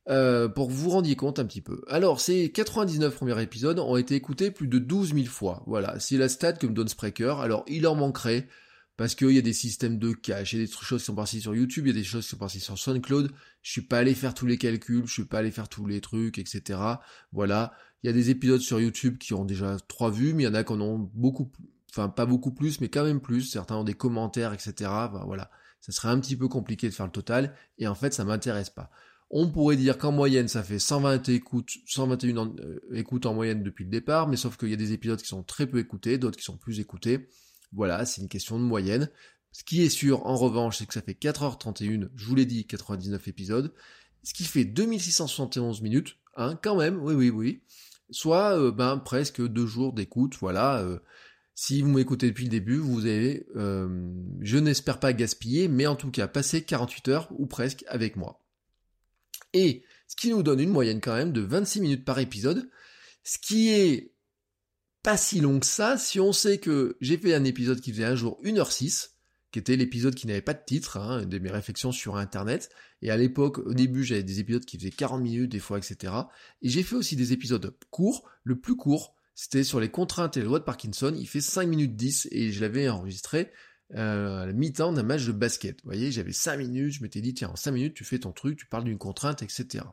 Euh, 0.09 0.49
pour 0.49 0.67
que 0.67 0.73
vous 0.73 0.85
vous 0.85 0.91
rendiez 0.91 1.15
compte 1.15 1.39
un 1.39 1.45
petit 1.45 1.61
peu. 1.61 1.83
Alors, 1.87 2.21
ces 2.21 2.51
99 2.51 3.15
premiers 3.15 3.41
épisodes 3.43 3.79
ont 3.79 3.97
été 3.97 4.15
écoutés 4.15 4.51
plus 4.51 4.67
de 4.67 4.79
12 4.79 5.15
000 5.15 5.27
fois. 5.27 5.63
Voilà, 5.67 6.01
c'est 6.01 6.17
la 6.17 6.29
stat 6.29 6.55
que 6.55 6.67
me 6.67 6.73
donne 6.73 6.89
Spreaker. 6.89 7.39
Alors, 7.41 7.65
il 7.69 7.87
en 7.87 7.95
manquerait, 7.95 8.49
parce 8.97 9.15
qu'il 9.15 9.31
y 9.31 9.39
a 9.39 9.43
des 9.43 9.53
systèmes 9.53 9.99
de 9.99 10.13
cache, 10.13 10.55
il 10.55 10.61
y 10.61 10.63
a 10.63 10.67
des 10.67 10.73
choses 10.73 11.01
qui 11.01 11.07
sont 11.07 11.15
parties 11.15 11.41
sur 11.41 11.55
YouTube, 11.55 11.87
il 11.87 11.95
y 11.95 11.99
a 11.99 12.01
des 12.01 12.05
choses 12.05 12.25
qui 12.25 12.31
sont 12.31 12.39
parties 12.39 12.61
sur 12.61 12.79
SoundCloud. 12.79 13.31
Je 13.63 13.71
suis 13.71 13.83
pas 13.83 13.99
allé 13.99 14.15
faire 14.15 14.35
tous 14.35 14.47
les 14.47 14.57
calculs, 14.57 15.07
je 15.07 15.13
suis 15.13 15.25
pas 15.27 15.41
allé 15.41 15.51
faire 15.51 15.69
tous 15.69 15.87
les 15.87 16.01
trucs, 16.01 16.39
etc. 16.39 16.79
Voilà. 17.33 17.73
Il 18.03 18.07
y 18.07 18.11
a 18.11 18.15
des 18.15 18.31
épisodes 18.31 18.61
sur 18.61 18.81
YouTube 18.81 19.19
qui 19.19 19.35
ont 19.35 19.45
déjà 19.45 19.77
trois 19.87 20.11
vues, 20.11 20.33
mais 20.33 20.45
il 20.45 20.47
y 20.47 20.49
en 20.49 20.55
a 20.55 20.65
qui 20.65 20.73
en 20.73 20.81
ont 20.81 20.99
beaucoup 21.15 21.45
plus 21.45 21.65
enfin 21.91 22.09
pas 22.09 22.27
beaucoup 22.27 22.53
plus, 22.53 22.81
mais 22.81 22.89
quand 22.89 23.05
même 23.05 23.21
plus. 23.21 23.43
Certains 23.43 23.77
ont 23.77 23.85
des 23.85 23.95
commentaires, 23.95 24.53
etc. 24.53 24.91
voilà, 25.25 25.51
ça 25.81 25.93
serait 25.93 26.09
un 26.09 26.21
petit 26.21 26.37
peu 26.37 26.49
compliqué 26.49 26.89
de 26.89 26.95
faire 26.95 27.07
le 27.07 27.13
total, 27.13 27.55
et 27.79 27.87
en 27.87 27.95
fait, 27.95 28.15
ça 28.15 28.25
m'intéresse 28.25 28.71
pas. 28.71 28.91
On 29.33 29.49
pourrait 29.49 29.77
dire 29.77 29.97
qu'en 29.97 30.11
moyenne, 30.11 30.49
ça 30.49 30.63
fait 30.65 30.81
120 30.81 31.29
écoutes, 31.29 31.71
121 31.87 32.55
euh, 32.59 32.81
écoutes 32.93 33.27
en 33.27 33.35
moyenne 33.35 33.63
depuis 33.63 33.85
le 33.85 33.91
départ, 33.91 34.27
mais 34.27 34.37
sauf 34.37 34.57
qu'il 34.57 34.71
y 34.71 34.75
a 34.75 34.77
des 34.77 34.93
épisodes 34.93 35.21
qui 35.21 35.29
sont 35.29 35.45
très 35.45 35.69
peu 35.69 35.79
écoutés, 35.79 36.19
d'autres 36.19 36.37
qui 36.37 36.45
sont 36.45 36.57
plus 36.57 36.81
écoutés. 36.81 37.29
Voilà, 37.73 38.05
c'est 38.05 38.23
une 38.23 38.29
question 38.29 38.59
de 38.59 38.65
moyenne. 38.65 39.09
Ce 39.53 39.63
qui 39.63 39.83
est 39.83 39.89
sûr, 39.89 40.27
en 40.27 40.37
revanche, 40.37 40.79
c'est 40.79 40.87
que 40.87 40.95
ça 40.95 41.03
fait 41.03 41.13
4h31, 41.13 42.09
je 42.15 42.27
vous 42.27 42.35
l'ai 42.35 42.45
dit, 42.45 42.67
99 42.67 43.29
épisodes, 43.29 43.73
ce 44.25 44.35
qui 44.35 44.45
fait 44.45 44.65
2671 44.65 45.81
minutes, 45.81 46.19
hein, 46.37 46.59
quand 46.61 46.77
même, 46.77 47.01
oui, 47.01 47.15
oui, 47.15 47.31
oui. 47.31 47.63
Soit 48.11 48.59
euh, 48.59 48.73
ben 48.73 48.99
presque 48.99 49.41
deux 49.47 49.67
jours 49.67 49.93
d'écoute, 49.93 50.37
voilà. 50.41 50.81
Euh, 50.81 50.99
si 51.63 51.83
vous 51.83 51.91
m'écoutez 51.91 52.29
depuis 52.29 52.45
le 52.45 52.51
début, 52.51 52.79
vous 52.79 53.05
avez, 53.05 53.47
euh, 53.55 54.11
je 54.41 54.57
n'espère 54.57 54.99
pas 54.99 55.13
gaspiller, 55.13 55.69
mais 55.69 55.87
en 55.87 55.95
tout 55.95 56.11
cas 56.11 56.27
passer 56.27 56.63
48 56.63 57.09
heures 57.09 57.29
ou 57.39 57.45
presque 57.45 57.85
avec 57.87 58.17
moi. 58.17 58.43
Et 59.53 59.85
ce 60.09 60.17
qui 60.17 60.31
nous 60.31 60.43
donne 60.43 60.61
une 60.61 60.71
moyenne 60.71 61.03
quand 61.03 61.15
même 61.15 61.33
de 61.33 61.43
26 61.43 61.83
minutes 61.83 62.05
par 62.07 62.19
épisode, 62.19 62.71
ce 63.25 63.37
qui 63.39 63.69
est 63.69 64.15
pas 65.03 65.19
si 65.19 65.41
long 65.41 65.61
que 65.61 65.67
ça 65.67 65.99
si 65.99 66.19
on 66.19 66.33
sait 66.33 66.57
que 66.57 66.97
j'ai 67.03 67.19
fait 67.19 67.35
un 67.35 67.45
épisode 67.45 67.83
qui 67.83 67.93
faisait 67.93 68.05
un 68.05 68.17
jour 68.17 68.41
1h06, 68.43 69.11
qui 69.53 69.59
était 69.59 69.77
l'épisode 69.77 70.15
qui 70.15 70.27
n'avait 70.29 70.41
pas 70.41 70.55
de 70.55 70.65
titre, 70.65 70.97
hein, 70.97 71.27
de 71.27 71.39
mes 71.39 71.51
réflexions 71.51 71.93
sur 71.93 72.17
Internet. 72.17 72.71
Et 73.03 73.11
à 73.11 73.19
l'époque, 73.19 73.59
au 73.59 73.75
début, 73.75 74.03
j'avais 74.03 74.23
des 74.23 74.41
épisodes 74.41 74.65
qui 74.65 74.79
faisaient 74.79 74.89
40 74.89 75.21
minutes, 75.21 75.53
des 75.53 75.59
fois, 75.59 75.77
etc. 75.77 76.15
Et 76.63 76.71
j'ai 76.71 76.83
fait 76.83 76.97
aussi 76.97 77.17
des 77.17 77.35
épisodes 77.35 77.77
courts. 77.91 78.27
Le 78.45 78.59
plus 78.59 78.77
court, 78.77 79.15
c'était 79.41 79.65
sur 79.65 79.81
les 79.81 79.89
contraintes 79.89 80.37
et 80.37 80.41
les 80.41 80.47
lois 80.47 80.59
de 80.59 80.65
Parkinson. 80.65 81.15
Il 81.19 81.27
fait 81.27 81.41
5 81.41 81.67
minutes 81.67 81.97
10 81.97 82.29
et 82.31 82.53
je 82.53 82.61
l'avais 82.61 82.91
enregistré 82.91 83.51
euh, 83.95 84.43
à 84.43 84.47
la 84.47 84.53
mi-temps 84.53 84.93
d'un 84.93 85.03
match 85.03 85.25
de 85.25 85.33
basket. 85.33 85.77
Vous 85.83 85.89
voyez, 85.89 86.13
j'avais 86.13 86.35
5 86.35 86.59
minutes, 86.59 86.93
je 86.93 87.03
m'étais 87.03 87.23
dit, 87.23 87.33
tiens, 87.33 87.49
en 87.49 87.57
5 87.57 87.71
minutes, 87.71 87.95
tu 87.95 88.05
fais 88.05 88.19
ton 88.19 88.33
truc, 88.33 88.59
tu 88.59 88.67
parles 88.67 88.85
d'une 88.85 88.99
contrainte, 88.99 89.43
etc. 89.43 89.85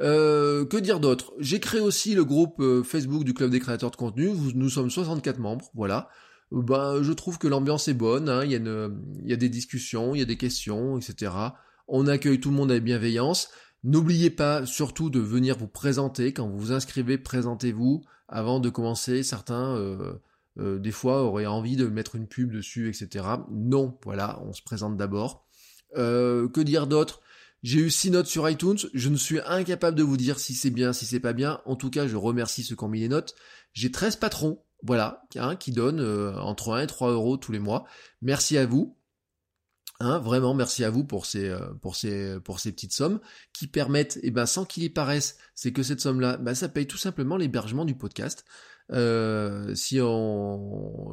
Euh, 0.00 0.64
que 0.64 0.78
dire 0.78 0.98
d'autre? 0.98 1.34
J'ai 1.40 1.60
créé 1.60 1.82
aussi 1.82 2.14
le 2.14 2.24
groupe 2.24 2.58
euh, 2.60 2.82
Facebook 2.82 3.24
du 3.24 3.34
Club 3.34 3.50
des 3.50 3.60
créateurs 3.60 3.90
de 3.90 3.96
contenu. 3.96 4.30
Nous 4.54 4.70
sommes 4.70 4.88
64 4.88 5.38
membres, 5.38 5.70
voilà 5.74 6.08
ben, 6.50 7.02
je 7.02 7.12
trouve 7.12 7.38
que 7.38 7.48
l'ambiance 7.48 7.88
est 7.88 7.94
bonne, 7.94 8.28
hein. 8.28 8.44
il, 8.44 8.52
y 8.52 8.54
a 8.54 8.58
il 8.58 9.28
y 9.28 9.32
a 9.32 9.36
des 9.36 9.48
discussions, 9.48 10.14
il 10.14 10.20
y 10.20 10.22
a 10.22 10.26
des 10.26 10.36
questions, 10.36 10.98
etc. 10.98 11.32
On 11.88 12.06
accueille 12.06 12.38
tout 12.38 12.50
le 12.50 12.56
monde 12.56 12.70
avec 12.70 12.84
bienveillance. 12.84 13.50
N'oubliez 13.84 14.30
pas 14.30 14.66
surtout 14.66 15.10
de 15.10 15.20
venir 15.20 15.56
vous 15.56 15.68
présenter. 15.68 16.32
Quand 16.32 16.48
vous 16.48 16.58
vous 16.58 16.72
inscrivez, 16.72 17.18
présentez-vous 17.18 18.02
avant 18.28 18.58
de 18.58 18.70
commencer. 18.70 19.22
Certains, 19.22 19.76
euh, 19.76 20.14
euh, 20.58 20.78
des 20.78 20.90
fois, 20.90 21.22
auraient 21.22 21.46
envie 21.46 21.76
de 21.76 21.86
mettre 21.86 22.16
une 22.16 22.26
pub 22.26 22.50
dessus, 22.50 22.88
etc. 22.88 23.24
Non, 23.50 23.96
voilà, 24.04 24.40
on 24.46 24.52
se 24.52 24.62
présente 24.62 24.96
d'abord. 24.96 25.46
Euh, 25.96 26.48
que 26.48 26.60
dire 26.60 26.86
d'autre? 26.86 27.20
J'ai 27.62 27.80
eu 27.80 27.90
6 27.90 28.10
notes 28.10 28.26
sur 28.26 28.48
iTunes. 28.48 28.78
Je 28.92 29.08
ne 29.08 29.16
suis 29.16 29.40
incapable 29.46 29.96
de 29.96 30.02
vous 30.02 30.16
dire 30.16 30.38
si 30.38 30.54
c'est 30.54 30.70
bien, 30.70 30.92
si 30.92 31.06
c'est 31.06 31.20
pas 31.20 31.32
bien. 31.32 31.60
En 31.64 31.76
tout 31.76 31.90
cas, 31.90 32.06
je 32.06 32.16
remercie 32.16 32.62
ceux 32.64 32.76
qui 32.76 32.84
ont 32.84 32.88
mis 32.88 33.00
les 33.00 33.08
notes. 33.08 33.34
J'ai 33.72 33.90
13 33.90 34.16
patrons 34.16 34.58
voilà, 34.84 35.22
hein, 35.36 35.56
qui 35.56 35.72
donne 35.72 36.00
euh, 36.00 36.38
entre 36.38 36.74
1 36.74 36.82
et 36.82 36.86
3 36.86 37.10
euros 37.12 37.36
tous 37.38 37.52
les 37.52 37.58
mois. 37.58 37.86
Merci 38.20 38.58
à 38.58 38.66
vous. 38.66 38.94
Hein, 40.04 40.18
vraiment, 40.18 40.52
merci 40.52 40.84
à 40.84 40.90
vous 40.90 41.02
pour 41.02 41.24
ces, 41.24 41.48
euh, 41.48 42.40
petites 42.40 42.92
sommes 42.92 43.20
qui 43.54 43.66
permettent, 43.66 44.18
et 44.18 44.26
eh 44.28 44.30
ben, 44.30 44.44
sans 44.44 44.66
qu'il 44.66 44.82
y 44.82 44.90
paraisse, 44.90 45.38
c'est 45.54 45.72
que 45.72 45.82
cette 45.82 46.00
somme-là, 46.00 46.36
ben, 46.36 46.54
ça 46.54 46.68
paye 46.68 46.86
tout 46.86 46.98
simplement 46.98 47.38
l'hébergement 47.38 47.86
du 47.86 47.94
podcast. 47.94 48.44
Euh, 48.92 49.74
si 49.74 49.98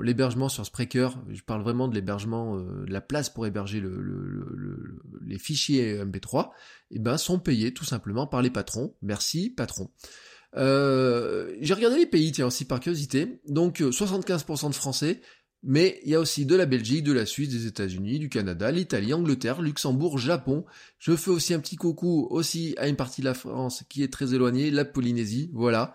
l'hébergement 0.02 0.50
sur 0.50 0.66
Spreaker, 0.66 1.18
je 1.30 1.42
parle 1.42 1.62
vraiment 1.62 1.88
de 1.88 1.96
l'hébergement, 1.96 2.58
de 2.58 2.92
la 2.92 3.00
place 3.00 3.30
pour 3.30 3.48
héberger 3.48 3.80
le, 3.80 5.00
les 5.26 5.40
fichiers 5.40 6.04
MP3, 6.04 6.50
et 6.92 6.96
eh 6.98 7.00
ben 7.00 7.16
sont 7.16 7.40
payés 7.40 7.74
tout 7.74 7.86
simplement 7.86 8.28
par 8.28 8.42
les 8.42 8.50
patrons. 8.50 8.94
Merci 9.02 9.50
patron. 9.50 9.90
Euh, 10.58 11.56
j'ai 11.62 11.74
regardé 11.74 11.98
les 11.98 12.06
pays, 12.06 12.32
tiens, 12.32 12.48
aussi 12.48 12.66
par 12.66 12.80
curiosité. 12.80 13.40
Donc 13.48 13.80
75% 13.80 14.66
euh, 14.66 14.70
de 14.70 14.74
Français, 14.74 15.22
mais 15.64 16.00
il 16.04 16.10
y 16.10 16.16
a 16.16 16.20
aussi 16.20 16.46
de 16.46 16.56
la 16.56 16.66
Belgique, 16.66 17.04
de 17.04 17.12
la 17.12 17.26
Suisse, 17.26 17.50
des 17.50 17.68
États-Unis, 17.68 18.18
du 18.18 18.30
Canada, 18.30 18.72
l'Italie, 18.72 19.14
Angleterre, 19.14 19.62
Luxembourg, 19.62 20.18
Japon. 20.18 20.66
Je 20.98 21.16
fais 21.16 21.30
aussi 21.30 21.54
un 21.54 21.60
petit 21.60 21.76
coucou 21.76 22.28
aussi 22.32 22.74
à 22.78 22.88
une 22.88 22.96
partie 22.96 23.22
de 23.22 23.26
la 23.26 23.36
France 23.36 23.84
qui 23.88 24.02
est 24.02 24.12
très 24.12 24.34
éloignée, 24.34 24.72
la 24.72 24.86
Polynésie, 24.86 25.52
voilà. 25.54 25.94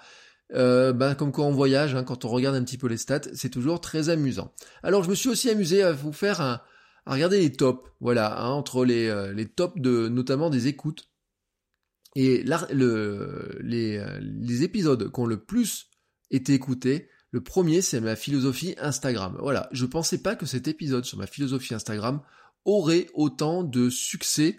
Euh, 0.54 0.92
bah, 0.92 1.16
comme 1.16 1.32
quoi 1.32 1.44
on 1.46 1.52
voyage, 1.52 1.96
hein, 1.96 2.04
quand 2.04 2.25
on 2.25 2.28
regarde 2.28 2.54
un 2.54 2.62
petit 2.62 2.78
peu 2.78 2.87
les 2.87 2.96
stats, 2.96 3.23
c'est 3.35 3.50
toujours 3.50 3.80
très 3.80 4.08
amusant. 4.08 4.52
Alors 4.85 5.02
je 5.02 5.11
me 5.11 5.16
suis 5.16 5.28
aussi 5.28 5.50
amusé 5.50 5.82
à 5.82 5.92
vous 5.92 6.12
faire 6.12 6.40
un, 6.40 6.61
à 7.04 7.14
regarder 7.14 7.40
les 7.40 7.50
tops, 7.50 7.90
voilà, 8.00 8.40
hein, 8.40 8.50
entre 8.50 8.85
les, 8.85 9.08
euh, 9.08 9.32
les 9.32 9.46
tops 9.46 9.80
de 9.80 10.08
notamment 10.08 10.49
des 10.49 10.68
écoutes. 10.68 11.08
Et 12.14 12.44
le, 12.73 13.58
les, 13.61 14.02
les 14.20 14.62
épisodes 14.62 15.12
qui 15.12 15.20
ont 15.20 15.26
le 15.26 15.44
plus 15.44 15.90
été 16.30 16.54
écoutés, 16.54 17.08
le 17.37 17.43
premier 17.43 17.83
c'est 17.83 18.00
ma 18.00 18.16
philosophie 18.16 18.75
Instagram. 18.78 19.37
Voilà, 19.40 19.69
je 19.71 19.85
pensais 19.85 20.16
pas 20.16 20.37
que 20.37 20.47
cet 20.47 20.69
épisode 20.69 21.05
sur 21.05 21.19
ma 21.19 21.26
philosophie 21.26 21.75
Instagram 21.75 22.23
aurait 22.64 23.09
autant 23.12 23.62
de 23.62 23.90
succès 23.90 24.59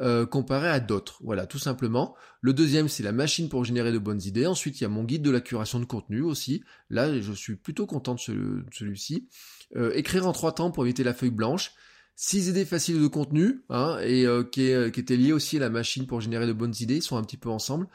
euh, 0.00 0.26
comparé 0.26 0.68
à 0.68 0.80
d'autres. 0.80 1.20
Voilà, 1.22 1.46
tout 1.46 1.60
simplement. 1.60 2.16
Le 2.40 2.52
deuxième, 2.52 2.88
c'est 2.88 3.04
la 3.04 3.12
machine 3.12 3.48
pour 3.48 3.64
générer 3.64 3.92
de 3.92 3.98
bonnes 3.98 4.20
idées. 4.20 4.46
Ensuite, 4.46 4.80
il 4.80 4.82
y 4.82 4.84
a 4.84 4.88
mon 4.88 5.04
guide 5.04 5.22
de 5.22 5.30
la 5.30 5.40
curation 5.40 5.78
de 5.78 5.84
contenu 5.84 6.20
aussi. 6.20 6.64
Là, 6.90 7.20
je 7.20 7.32
suis 7.32 7.54
plutôt 7.54 7.86
content 7.86 8.16
de, 8.16 8.64
celui-ci. 8.72 9.28
Euh, 9.76 9.92
écrire 9.94 10.26
en 10.26 10.32
trois 10.32 10.50
temps 10.50 10.72
pour 10.72 10.84
éviter 10.84 11.04
la 11.04 11.14
feuille 11.14 11.30
blanche. 11.30 11.70
Six 12.16 12.48
idées 12.48 12.64
faciles 12.64 13.00
de 13.00 13.06
contenu, 13.06 13.62
hein, 13.70 13.96
et 14.02 14.26
qui, 14.50 14.72
euh, 14.72 14.90
qui 14.90 14.98
étaient 14.98 15.16
liées 15.16 15.32
aussi 15.32 15.58
à 15.58 15.60
la 15.60 15.70
machine 15.70 16.08
pour 16.08 16.20
générer 16.20 16.48
de 16.48 16.52
bonnes 16.52 16.74
idées, 16.80 16.96
ils 16.96 17.02
sont 17.02 17.16
un 17.16 17.22
petit 17.22 17.36
peu 17.36 17.48
ensemble. 17.48 17.86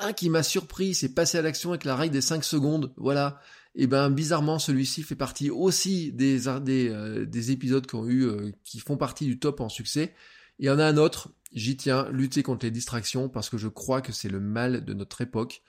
Un 0.00 0.12
qui 0.12 0.28
m'a 0.28 0.42
surpris, 0.42 0.94
c'est 0.94 1.14
passer 1.14 1.38
à 1.38 1.42
l'action 1.42 1.70
avec 1.70 1.84
la 1.84 1.96
règle 1.96 2.14
des 2.14 2.20
5 2.20 2.44
secondes, 2.44 2.92
voilà. 2.96 3.40
Et 3.74 3.86
ben 3.86 4.10
bizarrement, 4.10 4.58
celui-ci 4.58 5.02
fait 5.02 5.16
partie 5.16 5.50
aussi 5.50 6.12
des, 6.12 6.46
euh, 6.48 7.24
des 7.24 7.50
épisodes 7.50 7.86
qui 7.86 7.94
ont 7.94 8.08
eu, 8.08 8.52
qui 8.64 8.80
font 8.80 8.96
partie 8.96 9.26
du 9.26 9.38
top 9.38 9.60
en 9.60 9.68
succès. 9.68 10.14
Il 10.58 10.66
y 10.66 10.70
en 10.70 10.78
a 10.78 10.84
un 10.84 10.96
autre, 10.96 11.32
j'y 11.52 11.76
tiens, 11.76 12.08
lutter 12.10 12.42
contre 12.42 12.66
les 12.66 12.70
distractions, 12.70 13.28
parce 13.28 13.48
que 13.48 13.56
je 13.56 13.68
crois 13.68 14.02
que 14.02 14.12
c'est 14.12 14.28
le 14.28 14.40
mal 14.40 14.84
de 14.84 14.92
notre 14.92 15.22
époque. 15.22 15.62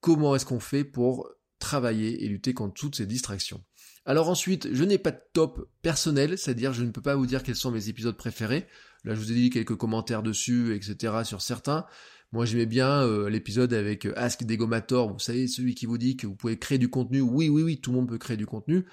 Comment 0.00 0.36
est-ce 0.36 0.46
qu'on 0.46 0.60
fait 0.60 0.84
pour 0.84 1.28
travailler 1.58 2.24
et 2.24 2.28
lutter 2.28 2.54
contre 2.54 2.74
toutes 2.74 2.96
ces 2.96 3.06
distractions? 3.06 3.64
Alors 4.04 4.28
ensuite, 4.28 4.72
je 4.72 4.84
n'ai 4.84 4.98
pas 4.98 5.10
de 5.10 5.20
top 5.32 5.68
personnel, 5.82 6.38
c'est-à-dire 6.38 6.72
je 6.72 6.82
ne 6.82 6.90
peux 6.90 7.02
pas 7.02 7.16
vous 7.16 7.26
dire 7.26 7.42
quels 7.42 7.56
sont 7.56 7.70
mes 7.70 7.88
épisodes 7.88 8.16
préférés. 8.16 8.66
Là, 9.04 9.14
je 9.14 9.20
vous 9.20 9.32
ai 9.32 9.34
dit 9.34 9.50
quelques 9.50 9.76
commentaires 9.76 10.22
dessus, 10.22 10.74
etc. 10.74 11.24
sur 11.24 11.42
certains. 11.42 11.86
Moi, 12.32 12.44
j'aimais 12.44 12.66
bien 12.66 13.02
euh, 13.02 13.30
l'épisode 13.30 13.72
avec 13.72 14.04
euh, 14.06 14.12
Ask 14.16 14.44
Degomator, 14.44 15.12
vous 15.12 15.18
savez, 15.18 15.48
celui 15.48 15.74
qui 15.74 15.86
vous 15.86 15.98
dit 15.98 16.16
que 16.16 16.26
vous 16.26 16.34
pouvez 16.36 16.58
créer 16.58 16.78
du 16.78 16.90
contenu. 16.90 17.20
Oui, 17.20 17.48
oui, 17.48 17.62
oui, 17.62 17.80
tout 17.80 17.90
le 17.90 17.96
monde 17.96 18.08
peut 18.08 18.18
créer 18.18 18.36
du 18.36 18.46
contenu. 18.46 18.84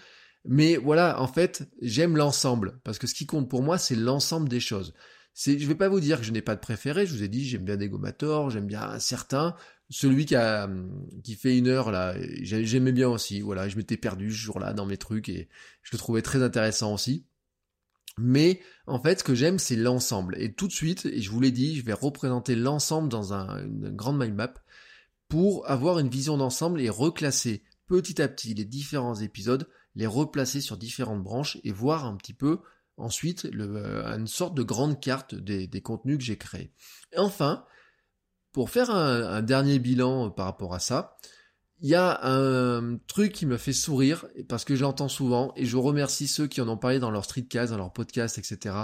Mais 0.45 0.77
voilà, 0.77 1.21
en 1.21 1.27
fait, 1.27 1.67
j'aime 1.81 2.15
l'ensemble, 2.15 2.79
parce 2.83 2.99
que 2.99 3.07
ce 3.07 3.15
qui 3.15 3.25
compte 3.25 3.49
pour 3.49 3.63
moi, 3.63 3.77
c'est 3.77 3.95
l'ensemble 3.95 4.47
des 4.47 4.59
choses. 4.59 4.93
C'est, 5.33 5.59
je 5.59 5.67
vais 5.67 5.75
pas 5.75 5.89
vous 5.89 5.99
dire 5.99 6.19
que 6.19 6.25
je 6.25 6.31
n'ai 6.31 6.41
pas 6.41 6.55
de 6.55 6.61
préféré, 6.61 7.05
je 7.05 7.13
vous 7.13 7.23
ai 7.23 7.27
dit, 7.27 7.45
j'aime 7.45 7.65
bien 7.65 7.75
Degomator, 7.75 8.51
j'aime 8.51 8.67
bien 8.67 8.81
un 8.83 8.99
certain, 8.99 9.55
celui 9.89 10.25
qui 10.25 10.35
a 10.35 10.69
qui 11.23 11.35
fait 11.35 11.57
une 11.57 11.67
heure 11.67 11.91
là, 11.91 12.15
j'aimais 12.41 12.91
bien 12.91 13.09
aussi. 13.09 13.41
Voilà, 13.41 13.67
je 13.69 13.75
m'étais 13.77 13.97
perdu 13.97 14.31
ce 14.31 14.37
jour-là 14.37 14.73
dans 14.73 14.85
mes 14.85 14.97
trucs 14.97 15.29
et 15.29 15.49
je 15.83 15.89
le 15.93 15.97
trouvais 15.97 16.21
très 16.21 16.41
intéressant 16.41 16.93
aussi. 16.93 17.25
Mais 18.17 18.61
en 18.87 19.01
fait, 19.01 19.19
ce 19.19 19.23
que 19.23 19.35
j'aime, 19.35 19.59
c'est 19.59 19.75
l'ensemble. 19.75 20.35
Et 20.39 20.53
tout 20.53 20.67
de 20.67 20.73
suite, 20.73 21.05
et 21.05 21.21
je 21.21 21.29
vous 21.29 21.41
l'ai 21.41 21.51
dit, 21.51 21.75
je 21.75 21.83
vais 21.83 21.93
représenter 21.93 22.55
l'ensemble 22.55 23.09
dans 23.09 23.33
un, 23.33 23.63
une 23.65 23.89
grande 23.89 24.17
mind 24.17 24.35
map 24.35 24.53
pour 25.27 25.69
avoir 25.69 25.99
une 25.99 26.09
vision 26.09 26.37
d'ensemble 26.37 26.79
et 26.81 26.89
reclasser 26.89 27.63
petit 27.87 28.21
à 28.21 28.27
petit 28.27 28.53
les 28.53 28.65
différents 28.65 29.15
épisodes, 29.15 29.67
les 29.95 30.07
replacer 30.07 30.61
sur 30.61 30.77
différentes 30.77 31.23
branches 31.23 31.57
et 31.63 31.71
voir 31.71 32.05
un 32.05 32.15
petit 32.15 32.33
peu 32.33 32.59
ensuite 32.97 33.45
euh, 33.45 34.05
une 34.17 34.27
sorte 34.27 34.55
de 34.55 34.63
grande 34.63 34.99
carte 35.01 35.35
des, 35.35 35.67
des 35.67 35.81
contenus 35.81 36.17
que 36.17 36.23
j'ai 36.23 36.37
créés. 36.37 36.71
Et 37.11 37.19
enfin, 37.19 37.65
pour 38.55 38.69
faire 38.69 38.89
un, 38.89 39.41
dernier 39.41 39.79
bilan 39.79 40.31
par 40.31 40.45
rapport 40.45 40.73
à 40.73 40.79
ça, 40.79 41.17
il 41.85 41.89
y 41.89 41.93
a 41.93 42.19
un 42.23 42.97
truc 43.05 43.31
qui 43.31 43.45
me 43.45 43.57
fait 43.57 43.71
sourire, 43.71 44.25
parce 44.49 44.65
que 44.65 44.75
j'entends 44.75 45.07
souvent, 45.07 45.53
et 45.55 45.65
je 45.65 45.77
remercie 45.77 46.27
ceux 46.27 46.47
qui 46.47 46.59
en 46.59 46.67
ont 46.67 46.77
parlé 46.77 46.97
dans 46.97 47.11
leur 47.11 47.25
streetcast, 47.25 47.71
dans 47.71 47.77
leur 47.77 47.93
podcast, 47.93 48.39
etc. 48.39 48.75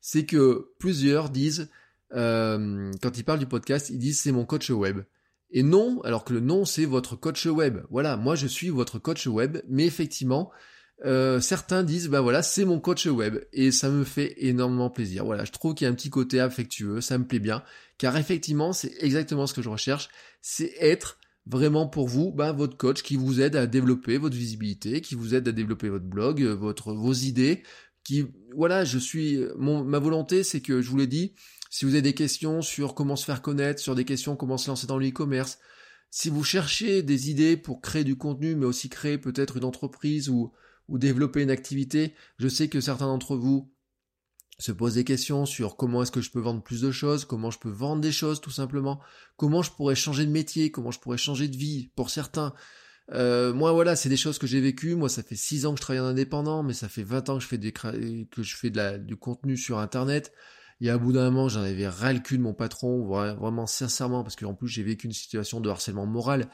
C'est 0.00 0.26
que 0.26 0.68
plusieurs 0.78 1.28
disent, 1.28 1.68
euh, 2.14 2.92
quand 3.02 3.18
ils 3.18 3.24
parlent 3.24 3.40
du 3.40 3.48
podcast, 3.48 3.90
ils 3.90 3.98
disent 3.98 4.20
c'est 4.20 4.30
mon 4.30 4.44
coach 4.44 4.70
web. 4.70 5.00
Et 5.50 5.64
non, 5.64 6.00
alors 6.02 6.22
que 6.22 6.34
le 6.34 6.38
nom 6.38 6.64
c'est 6.64 6.84
votre 6.84 7.16
coach 7.16 7.46
web. 7.46 7.80
Voilà, 7.90 8.16
moi 8.16 8.36
je 8.36 8.46
suis 8.46 8.68
votre 8.68 9.00
coach 9.00 9.26
web, 9.26 9.58
mais 9.68 9.84
effectivement, 9.84 10.52
euh, 11.04 11.40
certains 11.40 11.82
disent 11.82 12.06
bah 12.08 12.20
voilà 12.20 12.44
c'est 12.44 12.64
mon 12.64 12.78
coach 12.78 13.06
web 13.06 13.40
et 13.52 13.72
ça 13.72 13.90
me 13.90 14.04
fait 14.04 14.36
énormément 14.36 14.88
plaisir. 14.88 15.24
Voilà, 15.24 15.44
je 15.44 15.50
trouve 15.50 15.74
qu'il 15.74 15.86
y 15.86 15.88
a 15.88 15.90
un 15.90 15.96
petit 15.96 16.10
côté 16.10 16.38
affectueux, 16.38 17.00
ça 17.00 17.18
me 17.18 17.26
plaît 17.26 17.40
bien, 17.40 17.64
car 17.98 18.16
effectivement 18.16 18.72
c'est 18.72 18.94
exactement 19.00 19.48
ce 19.48 19.54
que 19.54 19.62
je 19.62 19.68
recherche, 19.68 20.10
c'est 20.42 20.72
être 20.78 21.18
vraiment 21.46 21.86
pour 21.86 22.08
vous 22.08 22.32
bah, 22.32 22.52
votre 22.52 22.76
coach 22.76 23.02
qui 23.02 23.16
vous 23.16 23.40
aide 23.40 23.56
à 23.56 23.66
développer 23.66 24.18
votre 24.18 24.36
visibilité, 24.36 25.00
qui 25.00 25.14
vous 25.14 25.34
aide 25.34 25.48
à 25.48 25.52
développer 25.52 25.88
votre 25.88 26.04
blog, 26.04 26.42
euh, 26.42 26.54
votre 26.54 26.92
vos 26.92 27.12
idées, 27.12 27.62
qui 28.04 28.26
voilà 28.54 28.84
je 28.84 28.98
suis 28.98 29.40
mon 29.56 29.84
ma 29.84 29.98
volonté 29.98 30.42
c'est 30.42 30.60
que 30.60 30.82
je 30.82 30.90
vous 30.90 30.96
l'ai 30.96 31.06
dit, 31.06 31.34
si 31.70 31.84
vous 31.84 31.92
avez 31.92 32.02
des 32.02 32.14
questions 32.14 32.62
sur 32.62 32.94
comment 32.94 33.16
se 33.16 33.24
faire 33.24 33.42
connaître, 33.42 33.80
sur 33.80 33.94
des 33.94 34.04
questions 34.04 34.36
comment 34.36 34.58
se 34.58 34.68
lancer 34.68 34.86
dans 34.86 34.98
le 34.98 35.08
e-commerce, 35.08 35.58
si 36.10 36.30
vous 36.30 36.44
cherchez 36.44 37.02
des 37.02 37.30
idées 37.30 37.56
pour 37.56 37.80
créer 37.80 38.04
du 38.04 38.16
contenu, 38.16 38.54
mais 38.56 38.66
aussi 38.66 38.88
créer 38.88 39.18
peut-être 39.18 39.56
une 39.56 39.64
entreprise 39.64 40.28
ou 40.28 40.52
ou 40.88 40.98
développer 40.98 41.42
une 41.42 41.50
activité. 41.50 42.14
Je 42.38 42.48
sais 42.48 42.68
que 42.68 42.80
certains 42.80 43.06
d'entre 43.06 43.36
vous 43.36 43.72
se 44.58 44.72
pose 44.72 44.94
des 44.94 45.04
questions 45.04 45.44
sur 45.46 45.76
comment 45.76 46.02
est-ce 46.02 46.12
que 46.12 46.20
je 46.20 46.30
peux 46.30 46.40
vendre 46.40 46.62
plus 46.62 46.80
de 46.80 46.90
choses, 46.90 47.24
comment 47.24 47.50
je 47.50 47.58
peux 47.58 47.70
vendre 47.70 48.00
des 48.00 48.12
choses 48.12 48.40
tout 48.40 48.50
simplement, 48.50 49.00
comment 49.36 49.62
je 49.62 49.70
pourrais 49.70 49.94
changer 49.94 50.24
de 50.24 50.30
métier, 50.30 50.70
comment 50.70 50.90
je 50.90 50.98
pourrais 50.98 51.18
changer 51.18 51.48
de 51.48 51.56
vie 51.56 51.90
pour 51.94 52.10
certains. 52.10 52.54
Euh, 53.12 53.52
moi 53.52 53.72
voilà, 53.72 53.94
c'est 53.96 54.08
des 54.08 54.16
choses 54.16 54.38
que 54.38 54.46
j'ai 54.46 54.60
vécues. 54.60 54.94
Moi, 54.94 55.08
ça 55.08 55.22
fait 55.22 55.36
6 55.36 55.66
ans 55.66 55.72
que 55.72 55.78
je 55.78 55.82
travaille 55.82 56.00
en 56.00 56.06
indépendant, 56.06 56.62
mais 56.62 56.72
ça 56.72 56.88
fait 56.88 57.02
20 57.02 57.28
ans 57.28 57.36
que 57.36 57.42
je 57.42 57.48
fais, 57.48 57.58
des, 57.58 57.72
que 57.72 58.42
je 58.42 58.56
fais 58.56 58.70
de 58.70 58.96
du 58.98 59.16
contenu 59.16 59.56
sur 59.56 59.78
Internet. 59.78 60.32
Et 60.80 60.90
à 60.90 60.98
bout 60.98 61.12
d'un 61.12 61.30
moment, 61.30 61.48
j'en 61.48 61.62
avais 61.62 61.88
ras 61.88 62.12
le 62.12 62.20
cul 62.20 62.36
de 62.36 62.42
mon 62.42 62.52
patron, 62.52 63.06
vraiment 63.06 63.66
sincèrement, 63.66 64.22
parce 64.22 64.36
qu'en 64.36 64.54
plus 64.54 64.68
j'ai 64.68 64.82
vécu 64.82 65.06
une 65.06 65.12
situation 65.12 65.60
de 65.60 65.70
harcèlement 65.70 66.06
moral. 66.06 66.48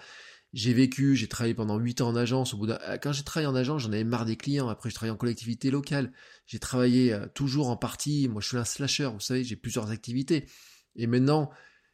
J'ai 0.52 0.74
vécu, 0.74 1.16
j'ai 1.16 1.28
travaillé 1.28 1.54
pendant 1.54 1.78
8 1.78 2.02
ans 2.02 2.08
en 2.08 2.16
agence. 2.16 2.52
Au 2.52 2.58
bout 2.58 2.68
quand 3.02 3.12
j'ai 3.12 3.22
travaillé 3.22 3.46
en 3.46 3.54
agence, 3.54 3.82
j'en 3.82 3.92
avais 3.92 4.04
marre 4.04 4.26
des 4.26 4.36
clients. 4.36 4.68
Après, 4.68 4.90
j'ai 4.90 4.94
travaillé 4.94 5.12
en 5.12 5.16
collectivité 5.16 5.70
locale. 5.70 6.12
J'ai 6.46 6.58
travaillé 6.58 7.12
euh, 7.12 7.26
toujours 7.34 7.70
en 7.70 7.76
partie. 7.76 8.28
Moi, 8.28 8.42
je 8.42 8.48
suis 8.48 8.56
un 8.58 8.64
slasher, 8.64 9.10
vous 9.12 9.20
savez, 9.20 9.44
j'ai 9.44 9.56
plusieurs 9.56 9.90
activités. 9.90 10.46
Et 10.94 11.06
maintenant, 11.06 11.50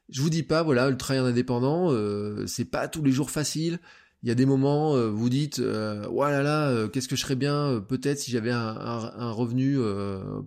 je 0.09 0.21
vous 0.23 0.31
dis 0.31 0.43
pas, 0.43 0.65
voilà, 0.65 0.91
le 0.91 0.97
travail 0.97 1.23
en 1.23 1.27
indépendant, 1.27 1.93
euh, 1.93 2.47
c'est 2.47 2.65
pas 2.65 2.89
tous 2.89 3.03
les 3.03 3.13
jours 3.13 3.31
facile 3.31 3.79
il 4.23 4.29
y 4.29 4.33
a 4.33 4.35
des 4.35 4.47
moments, 4.47 4.97
euh, 4.97 5.09
vous 5.09 5.29
dites, 5.29 5.61
euh, 5.61 6.05
oh 6.11 6.25
là 6.25 6.43
là, 6.43 6.71
euh, 6.71 6.89
qu'est-ce 6.89 7.07
que 7.07 7.15
je 7.15 7.21
serais 7.21 7.37
bien 7.37 7.85
peut-être 7.89 8.19
si 8.19 8.33
j'avais 8.33 8.51
un, 8.51 9.31
revenu 9.31 9.79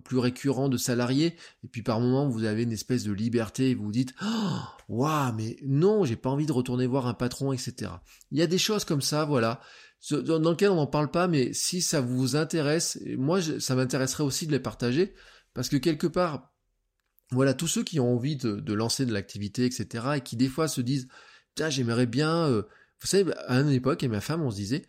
plus 0.04 0.18
récurrent 0.18 0.68
de 0.68 0.76
salarié. 0.76 1.36
Et 1.64 1.68
puis 1.68 1.82
par 1.82 2.00
moment, 2.00 2.28
vous 2.28 2.44
avez 2.44 2.64
une 2.64 2.72
espèce 2.72 3.04
de 3.04 3.12
liberté 3.12 3.70
et 3.70 3.74
vous 3.74 3.84
vous 3.84 3.92
dites, 3.92 4.14
oh, 4.22 4.58
waouh, 4.88 5.32
mais 5.34 5.56
non, 5.64 6.04
j'ai 6.04 6.16
pas 6.16 6.28
envie 6.28 6.44
de 6.44 6.52
retourner 6.52 6.86
voir 6.86 7.06
un 7.06 7.14
patron, 7.14 7.52
etc. 7.52 7.92
Il 8.30 8.38
y 8.38 8.42
a 8.42 8.46
des 8.46 8.58
choses 8.58 8.84
comme 8.84 9.00
ça, 9.00 9.24
voilà, 9.24 9.60
dans 10.10 10.50
lesquelles 10.50 10.70
on 10.70 10.76
n'en 10.76 10.86
parle 10.86 11.10
pas, 11.10 11.26
mais 11.26 11.54
si 11.54 11.80
ça 11.80 12.02
vous 12.02 12.36
intéresse, 12.36 12.98
moi, 13.16 13.40
ça 13.40 13.74
m'intéresserait 13.74 14.24
aussi 14.24 14.46
de 14.46 14.52
les 14.52 14.60
partager, 14.60 15.14
parce 15.54 15.70
que 15.70 15.76
quelque 15.76 16.06
part, 16.06 16.52
voilà, 17.30 17.54
tous 17.54 17.68
ceux 17.68 17.84
qui 17.84 18.00
ont 18.00 18.14
envie 18.14 18.36
de, 18.36 18.56
de 18.56 18.72
lancer 18.74 19.06
de 19.06 19.12
l'activité, 19.14 19.64
etc., 19.64 20.04
et 20.16 20.20
qui 20.20 20.36
des 20.36 20.48
fois 20.48 20.68
se 20.68 20.82
disent, 20.82 21.08
tiens, 21.54 21.70
j'aimerais 21.70 22.06
bien 22.06 22.64
vous 23.02 23.08
savez, 23.08 23.32
à 23.48 23.56
une 23.60 23.70
époque, 23.70 24.02
et 24.04 24.08
ma 24.08 24.20
femme, 24.20 24.42
on 24.42 24.50
se 24.50 24.56
disait, 24.56 24.82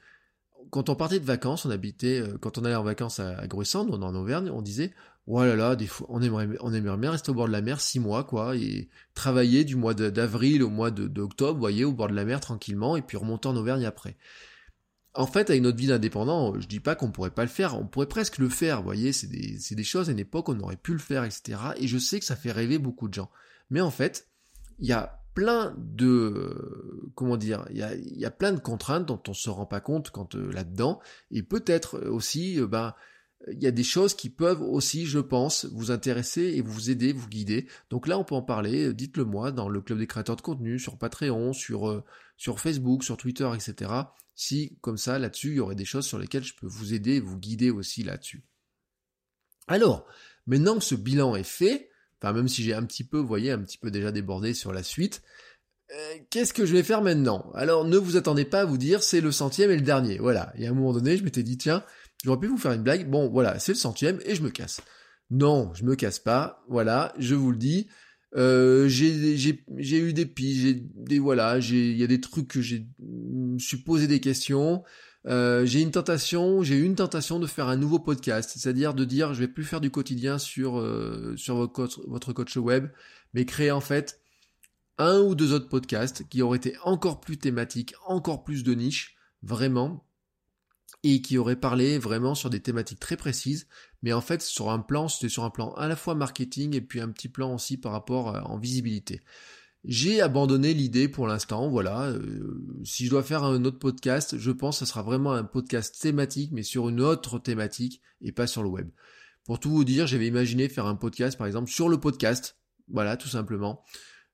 quand 0.70 0.89
on 0.89 0.96
partait 0.96 1.20
de 1.20 1.25
vacances, 1.25 1.65
on 1.65 1.72
habitait, 1.72 2.22
euh, 2.22 2.38
quand 2.39 2.60
on 2.60 2.65
allait 2.65 2.75
en 2.75 2.84
vacances 2.84 3.20
à, 3.20 3.39
à 3.39 3.48
Gruissant, 3.48 3.89
en 3.89 4.15
Auvergne, 4.15 4.51
on 4.51 4.62
disait, 4.62 4.93
oh 5.25 5.43
là 5.43 5.55
là, 5.55 5.75
des 5.75 5.88
fois, 5.88 6.08
on 6.12 6.22
aimerait, 6.22 6.48
on 6.62 6.70
bien 6.98 7.12
rester 7.12 7.32
au 7.32 7.34
bord 7.34 7.48
de 7.48 7.51
la 7.51 7.62
mer 7.62 7.82
six 7.82 8.00
mois, 8.00 8.24
quoi, 8.24 8.55
et 8.55 8.89
travailler 9.15 9.63
du 9.63 9.75
mois 9.75 9.96
d'avril 9.96 10.62
au 10.62 10.70
mois 10.70 10.91
d'octobre, 10.91 11.60
voyez, 11.60 11.86
au 11.86 11.91
bord 11.91 12.08
de 12.08 12.13
la 12.13 12.25
mer 12.25 12.39
tranquillement, 12.39 12.96
et 12.96 13.01
puis 13.01 13.17
remonter 13.17 13.48
en 13.48 13.55
Auvergne 13.55 13.86
après. 13.86 14.15
En 15.15 15.27
fait, 15.27 15.50
avec 15.50 15.62
notre 15.63 15.77
vie 15.77 15.88
d'indépendant, 15.88 16.60
je 16.60 16.67
dis 16.67 16.79
pas 16.79 16.96
qu'on 16.96 17.12
pourrait 17.12 17.32
pas 17.32 17.43
le 17.43 17.50
faire, 17.50 17.75
on 17.79 17.86
pourrait 17.88 18.08
presque 18.08 18.38
le 18.38 18.50
faire, 18.50 18.77
vous 18.77 18.86
voyez, 18.86 19.12
c'est 19.12 19.27
des, 19.27 19.58
des 19.72 19.84
choses 19.84 20.10
à 20.10 20.12
une 20.12 20.20
époque 20.20 20.50
on 20.50 20.60
aurait 20.60 20.75
pu 20.75 20.93
le 20.93 21.00
faire, 21.00 21.24
etc. 21.24 21.60
Et 21.77 21.88
je 21.88 21.98
sais 21.98 22.20
que 22.20 22.25
ça 22.25 22.36
fait 22.36 22.51
rêver 22.51 22.77
beaucoup 22.77 23.08
de 23.08 23.13
gens. 23.13 23.29
Mais 23.70 23.82
en 23.82 23.91
fait, 23.91 24.27
il 24.79 24.88
y 24.88 24.91
a 24.91 25.23
plein 25.34 25.75
de 25.78 27.12
comment 27.16 27.38
dire, 27.38 27.66
il 27.72 27.78
y 27.78 28.25
a, 28.25 28.32
plein 28.32 28.52
de 28.52 28.60
contraintes 28.60 29.08
dont 29.08 29.22
on 29.28 29.34
se 29.34 29.50
rend 29.50 29.66
pas 29.66 29.82
compte 29.82 30.12
quand 30.12 30.36
euh, 30.36 30.52
là-dedans, 30.52 31.00
et 31.32 31.44
peut-être 31.44 32.00
aussi, 32.08 32.60
euh, 32.60 32.68
ben 32.68 32.94
il 33.52 33.62
y 33.62 33.68
a 33.68 33.72
des 33.72 33.84
choses 33.84 34.13
qui 34.13 34.30
peuvent 34.30 34.62
aussi, 34.62 35.06
je 35.06 35.20
pense, 35.20 35.66
vous 35.66 35.92
intéresser 35.92 36.54
et 36.56 36.62
vous 36.62 36.90
aider, 36.90 37.12
vous 37.12 37.28
guider. 37.28 37.68
Donc 37.90 38.08
là, 38.08 38.18
on 38.18 38.24
peut 38.24 38.36
en 38.36 38.42
parler. 38.42 38.94
Dites-le 38.94 39.25
moi 39.25 39.52
dans 39.52 39.68
le 39.68 39.82
club 39.82 40.00
des 40.00 40.08
créateurs 40.08 40.38
de 40.38 40.42
contenu, 40.42 40.80
sur 40.80 40.98
Patreon, 40.98 41.52
sur 41.52 42.04
sur 42.38 42.62
Facebook, 42.62 43.04
sur 43.04 43.18
Twitter, 43.18 43.50
etc. 43.54 43.92
Si 44.36 44.78
comme 44.80 44.98
ça, 44.98 45.20
là-dessus, 45.20 45.50
il 45.50 45.56
y 45.56 45.60
aurait 45.60 45.75
des 45.75 45.84
choses 45.84 46.06
sur 46.06 46.20
lesquelles 46.20 46.46
je 46.46 46.56
peux 46.56 46.68
vous 46.68 46.94
aider, 46.94 47.20
vous 47.20 47.38
guider 47.38 47.70
aussi 47.70 48.04
là-dessus. 48.04 48.46
Alors, 49.68 50.06
maintenant 50.48 50.75
que 50.75 50.84
ce 50.84 50.96
bilan 50.96 51.36
est 51.36 51.44
fait, 51.44 51.90
Enfin, 52.24 52.34
même 52.34 52.48
si 52.48 52.63
j'ai 52.63 52.74
un 52.74 52.84
petit 52.84 53.03
peu, 53.03 53.18
vous 53.18 53.27
voyez, 53.27 53.51
un 53.51 53.60
petit 53.60 53.77
peu 53.77 53.92
déjà 53.92 54.13
débordé 54.13 54.53
sur 54.53 54.72
la 54.72 54.82
suite. 54.82 55.22
Euh, 55.92 56.15
qu'est-ce 56.30 56.53
que 56.53 56.65
je 56.65 56.72
vais 56.72 56.84
faire 56.84 57.01
maintenant? 57.01 57.51
Alors, 57.53 57.86
ne 57.86 57.98
vous 57.98 58.15
attendez 58.15 58.46
pas 58.46 58.62
à 58.62 58.65
vous 58.65 58.77
dire 58.77 59.03
c'est 59.03 59.20
le 59.20 59.34
centième 59.34 59.72
et 59.72 59.75
le 59.75 59.82
dernier. 59.82 60.18
Voilà. 60.20 60.53
Et 60.58 60.65
à 60.65 60.70
un 60.70 60.74
moment 60.74 60.94
donné, 60.94 61.18
je 61.18 61.24
m'étais 61.24 61.44
dit, 61.44 61.58
tiens, 61.58 61.84
j'aurais 62.24 62.39
pu 62.39 62.48
vous 62.48 62.58
faire 62.58 62.72
une 62.72 62.82
blague. 62.82 63.10
Bon, 63.10 63.30
voilà, 63.30 63.60
c'est 63.60 63.74
le 63.74 63.77
centième 63.77 64.20
et 64.25 64.36
je 64.36 64.42
me 64.42 64.50
casse. 64.50 64.80
Non, 65.32 65.74
je 65.74 65.84
me 65.84 65.96
casse 65.96 66.20
pas. 66.20 66.63
Voilà, 66.70 67.13
je 67.20 67.36
vous 67.36 67.51
le 67.51 67.58
dis. 67.58 67.88
Euh, 68.36 68.88
j'ai 68.88 69.98
eu 69.98 70.13
des 70.13 70.26
pistes, 70.26 70.62
j'ai 70.62 70.74
des 70.95 71.19
voilà, 71.19 71.60
il 71.60 71.98
y 71.98 72.04
a 72.04 72.08
des 72.08 72.19
trucs 72.19 72.48
que 72.48 72.62
j'ai 72.62 72.88
me 73.00 73.60
suis 73.60 73.78
posé 73.78 74.08
des 74.08 74.19
questions. 74.19 74.84
Euh, 75.26 75.66
j'ai 75.66 75.82
une 75.82 75.92
tentation, 75.92 76.64
j'ai 76.64 76.76
eu 76.76 76.84
une 76.84 76.96
tentation 76.96 77.40
de 77.40 77.48
faire 77.48 77.68
un 77.68 77.78
nouveau 77.78 78.00
podcast, 78.00 78.52
c'est-à-dire 78.56 78.94
de 78.94 79.06
dire 79.06 79.34
je 79.34 79.40
vais 79.40 79.48
plus 79.48 79.64
faire 79.64 79.80
du 79.80 79.90
quotidien 79.90 80.38
sur 80.38 80.80
euh, 80.80 81.34
sur 81.38 81.56
votre 81.56 82.34
coach, 82.34 82.58
web, 82.58 82.90
mais 83.34 83.46
créer 83.46 83.72
en 83.72 83.80
fait 83.80 84.22
un 84.98 85.22
ou 85.22 85.34
deux 85.34 85.54
autres 85.54 85.70
podcasts 85.70 86.28
qui 86.28 86.42
auraient 86.42 86.58
été 86.58 86.76
encore 86.84 87.22
plus 87.22 87.38
thématiques, 87.38 87.96
encore 88.06 88.44
plus 88.44 88.64
de 88.64 88.74
niche, 88.74 89.16
vraiment, 89.42 90.06
et 91.04 91.22
qui 91.22 91.38
auraient 91.38 91.56
parlé 91.56 91.98
vraiment 91.98 92.36
sur 92.36 92.50
des 92.50 92.60
thématiques 92.62 93.00
très 93.00 93.18
précises, 93.18 93.68
mais 94.02 94.12
en 94.14 94.22
fait 94.22 94.42
sur 94.42 94.72
un 94.72 94.80
plan, 94.80 95.08
c'était 95.08 95.30
sur 95.30 95.46
un 95.46 95.50
plan 95.50 95.74
à 95.74 95.88
la 95.88 95.96
fois 95.96 96.16
marketing 96.16 96.76
et 96.76 96.82
puis 96.82 97.00
un 97.00 97.10
petit 97.10 97.30
plan 97.30 97.54
aussi 97.54 97.78
par 97.78 97.94
rapport 97.94 98.36
euh, 98.36 98.42
en 98.42 98.58
visibilité. 98.58 99.22
J'ai 99.86 100.22
abandonné 100.22 100.74
l'idée 100.74 101.10
pour 101.10 101.28
l'instant, 101.28 101.69
voilà. 101.69 102.08
Euh, 102.08 102.65
si 102.86 103.06
je 103.06 103.10
dois 103.10 103.24
faire 103.24 103.43
un 103.43 103.65
autre 103.65 103.80
podcast, 103.80 104.38
je 104.38 104.52
pense 104.52 104.80
que 104.80 104.86
ce 104.86 104.89
sera 104.89 105.02
vraiment 105.02 105.34
un 105.34 105.43
podcast 105.43 106.00
thématique, 106.00 106.52
mais 106.54 106.63
sur 106.63 106.88
une 106.88 107.02
autre 107.02 107.38
thématique 107.38 108.02
et 108.22 108.32
pas 108.32 108.48
sur 108.48 108.63
le 108.63 108.69
web. 108.69 108.89
Pour 109.43 109.60
tout 109.60 109.69
vous 109.69 109.84
dire, 109.84 110.08
j'avais 110.08 110.28
imaginé 110.28 110.69
faire 110.69 110.86
un 110.86 110.96
podcast, 110.96 111.38
par 111.38 111.48
exemple, 111.48 111.69
sur 111.69 111.89
le 111.89 112.00
podcast. 112.00 112.58
Voilà, 112.88 113.17
tout 113.17 113.28
simplement. 113.28 113.84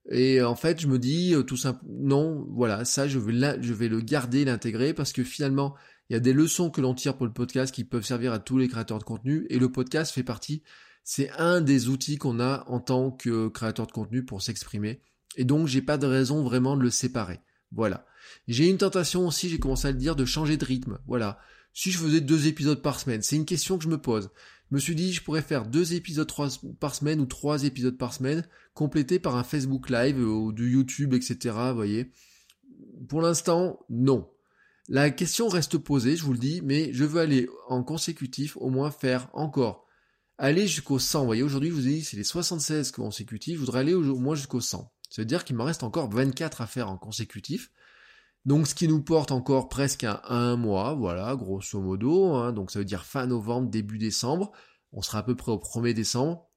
Et 0.08 0.40
en 0.40 0.54
fait, 0.54 0.80
je 0.80 0.86
me 0.86 1.00
dis 1.00 1.34
euh, 1.34 1.42
tout 1.42 1.56
simplement, 1.56 1.92
non, 1.92 2.46
voilà, 2.50 2.84
ça, 2.84 3.08
je 3.08 3.18
vais, 3.18 3.60
je 3.60 3.72
vais 3.74 3.88
le 3.88 4.00
garder, 4.00 4.44
l'intégrer, 4.44 4.94
parce 4.94 5.12
que 5.12 5.24
finalement, 5.24 5.74
il 6.08 6.12
y 6.12 6.16
a 6.16 6.20
des 6.20 6.32
leçons 6.32 6.70
que 6.70 6.80
l'on 6.80 6.94
tire 6.94 7.16
pour 7.16 7.26
le 7.26 7.32
podcast 7.32 7.74
qui 7.74 7.82
peuvent 7.82 8.04
servir 8.04 8.32
à 8.32 8.38
tous 8.38 8.56
les 8.56 8.68
créateurs 8.68 8.98
de 8.98 9.04
contenu, 9.04 9.46
et 9.50 9.58
le 9.58 9.70
podcast 9.70 10.12
fait 10.12 10.22
partie, 10.22 10.62
c'est 11.02 11.30
un 11.38 11.60
des 11.60 11.88
outils 11.88 12.18
qu'on 12.18 12.38
a 12.38 12.64
en 12.68 12.78
tant 12.78 13.10
que 13.10 13.48
créateur 13.48 13.88
de 13.88 13.92
contenu 13.92 14.24
pour 14.24 14.42
s'exprimer. 14.42 15.02
Et 15.36 15.44
donc, 15.44 15.66
j'ai 15.66 15.82
pas 15.82 15.98
de 15.98 16.06
raison 16.06 16.42
vraiment 16.42 16.76
de 16.76 16.82
le 16.82 16.90
séparer. 16.90 17.40
Voilà. 17.72 18.06
J'ai 18.48 18.68
une 18.68 18.78
tentation 18.78 19.26
aussi, 19.26 19.48
j'ai 19.48 19.58
commencé 19.58 19.88
à 19.88 19.92
le 19.92 19.98
dire, 19.98 20.16
de 20.16 20.24
changer 20.24 20.56
de 20.56 20.64
rythme. 20.64 20.98
Voilà. 21.06 21.38
Si 21.72 21.90
je 21.90 21.98
faisais 21.98 22.20
deux 22.20 22.46
épisodes 22.46 22.82
par 22.82 22.98
semaine, 22.98 23.22
c'est 23.22 23.36
une 23.36 23.44
question 23.44 23.78
que 23.78 23.84
je 23.84 23.88
me 23.88 24.00
pose. 24.00 24.30
Je 24.70 24.74
me 24.74 24.80
suis 24.80 24.94
dit, 24.94 25.12
je 25.12 25.22
pourrais 25.22 25.42
faire 25.42 25.66
deux 25.66 25.94
épisodes 25.94 26.30
par 26.78 26.94
semaine 26.94 27.20
ou 27.20 27.26
trois 27.26 27.64
épisodes 27.64 27.96
par 27.96 28.12
semaine, 28.12 28.46
complétés 28.74 29.18
par 29.18 29.36
un 29.36 29.44
Facebook 29.44 29.90
Live 29.90 30.18
ou 30.18 30.52
du 30.52 30.70
YouTube, 30.70 31.14
etc. 31.14 31.56
Voyez. 31.74 32.12
Pour 33.08 33.20
l'instant, 33.20 33.80
non. 33.88 34.30
La 34.88 35.10
question 35.10 35.48
reste 35.48 35.78
posée, 35.78 36.16
je 36.16 36.24
vous 36.24 36.32
le 36.32 36.38
dis, 36.38 36.60
mais 36.64 36.92
je 36.92 37.04
veux 37.04 37.20
aller 37.20 37.48
en 37.68 37.82
consécutif, 37.82 38.56
au 38.56 38.70
moins 38.70 38.90
faire 38.90 39.28
encore. 39.32 39.86
Aller 40.38 40.66
jusqu'au 40.66 40.98
100. 40.98 41.20
Vous 41.20 41.26
voyez, 41.26 41.42
aujourd'hui, 41.42 41.70
je 41.70 41.74
vous 41.74 41.86
ai 41.86 41.92
dit, 41.92 42.04
c'est 42.04 42.16
les 42.16 42.24
76 42.24 42.90
consécutifs. 42.92 43.54
Je 43.54 43.60
voudrais 43.60 43.80
aller 43.80 43.94
au 43.94 44.18
moins 44.18 44.34
jusqu'au 44.34 44.60
100. 44.60 44.90
Ça 45.10 45.22
veut 45.22 45.26
dire 45.26 45.44
qu'il 45.44 45.56
me 45.56 45.62
reste 45.62 45.82
encore 45.82 46.10
24 46.10 46.60
à 46.62 46.66
faire 46.66 46.88
en 46.88 46.96
consécutif. 46.96 47.70
Donc 48.46 48.66
ce 48.66 48.74
qui 48.74 48.88
nous 48.88 49.02
porte 49.02 49.32
encore 49.32 49.68
presque 49.68 50.04
à 50.04 50.22
un 50.28 50.56
mois, 50.56 50.94
voilà, 50.94 51.36
grosso 51.36 51.80
modo. 51.80 52.34
Hein. 52.34 52.52
donc 52.52 52.70
ça 52.70 52.78
veut 52.78 52.84
dire 52.84 53.04
fin 53.04 53.26
novembre, 53.26 53.68
début 53.68 53.98
décembre. 53.98 54.52
On 54.92 55.02
sera 55.02 55.18
à 55.18 55.22
peu 55.22 55.36
près 55.36 55.52
au 55.52 55.58
1er 55.58 55.92
décembre. 55.92 56.48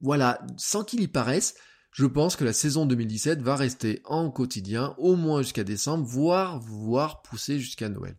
Voilà, 0.00 0.46
sans 0.58 0.84
qu'il 0.84 1.00
y 1.00 1.08
paraisse, 1.08 1.54
je 1.90 2.06
pense 2.06 2.36
que 2.36 2.44
la 2.44 2.52
saison 2.52 2.86
2017 2.86 3.40
va 3.40 3.56
rester 3.56 4.02
en 4.04 4.30
quotidien 4.30 4.94
au 4.98 5.16
moins 5.16 5.42
jusqu'à 5.42 5.64
décembre, 5.64 6.04
voire 6.04 7.22
pousser 7.22 7.58
jusqu'à 7.58 7.88
Noël. 7.88 8.18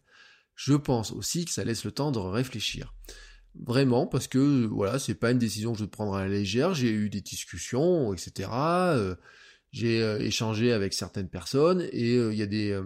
Je 0.56 0.74
pense 0.74 1.12
aussi 1.12 1.46
que 1.46 1.52
ça 1.52 1.64
laisse 1.64 1.84
le 1.84 1.92
temps 1.92 2.12
de 2.12 2.20
réfléchir. 2.20 2.94
Vraiment, 3.64 4.06
parce 4.06 4.28
que 4.28 4.66
voilà, 4.66 5.00
c'est 5.00 5.16
pas 5.16 5.32
une 5.32 5.38
décision 5.38 5.74
que 5.74 5.80
je 5.80 5.86
prendre 5.86 6.16
à 6.16 6.24
la 6.24 6.30
légère. 6.30 6.74
J'ai 6.74 6.92
eu 6.92 7.10
des 7.10 7.22
discussions, 7.22 8.14
etc. 8.14 8.50
Euh, 8.52 9.16
j'ai 9.72 10.02
euh, 10.02 10.20
échangé 10.20 10.74
avec 10.74 10.94
certaines 10.94 11.30
personnes 11.30 11.88
et 11.92 12.16
euh, 12.16 12.34
il 12.34 12.40
y 12.40 12.42
a 12.42 12.48
des 12.48 12.80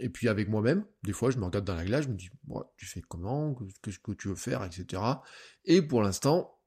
et 0.00 0.10
puis 0.10 0.28
avec 0.28 0.48
moi-même. 0.48 0.84
Des 1.04 1.12
fois, 1.12 1.30
je 1.30 1.38
me 1.38 1.44
regarde 1.44 1.64
dans 1.64 1.74
la 1.74 1.84
glace, 1.84 2.04
je 2.04 2.10
me 2.10 2.16
dis, 2.16 2.28
bon, 2.44 2.62
tu 2.76 2.86
fais 2.86 3.00
comment, 3.00 3.56
qu'est-ce 3.82 3.98
que 3.98 4.12
tu 4.12 4.28
veux 4.28 4.34
faire, 4.34 4.62
etc. 4.62 5.02
Et 5.64 5.80
pour 5.80 6.02
l'instant, 6.02 6.58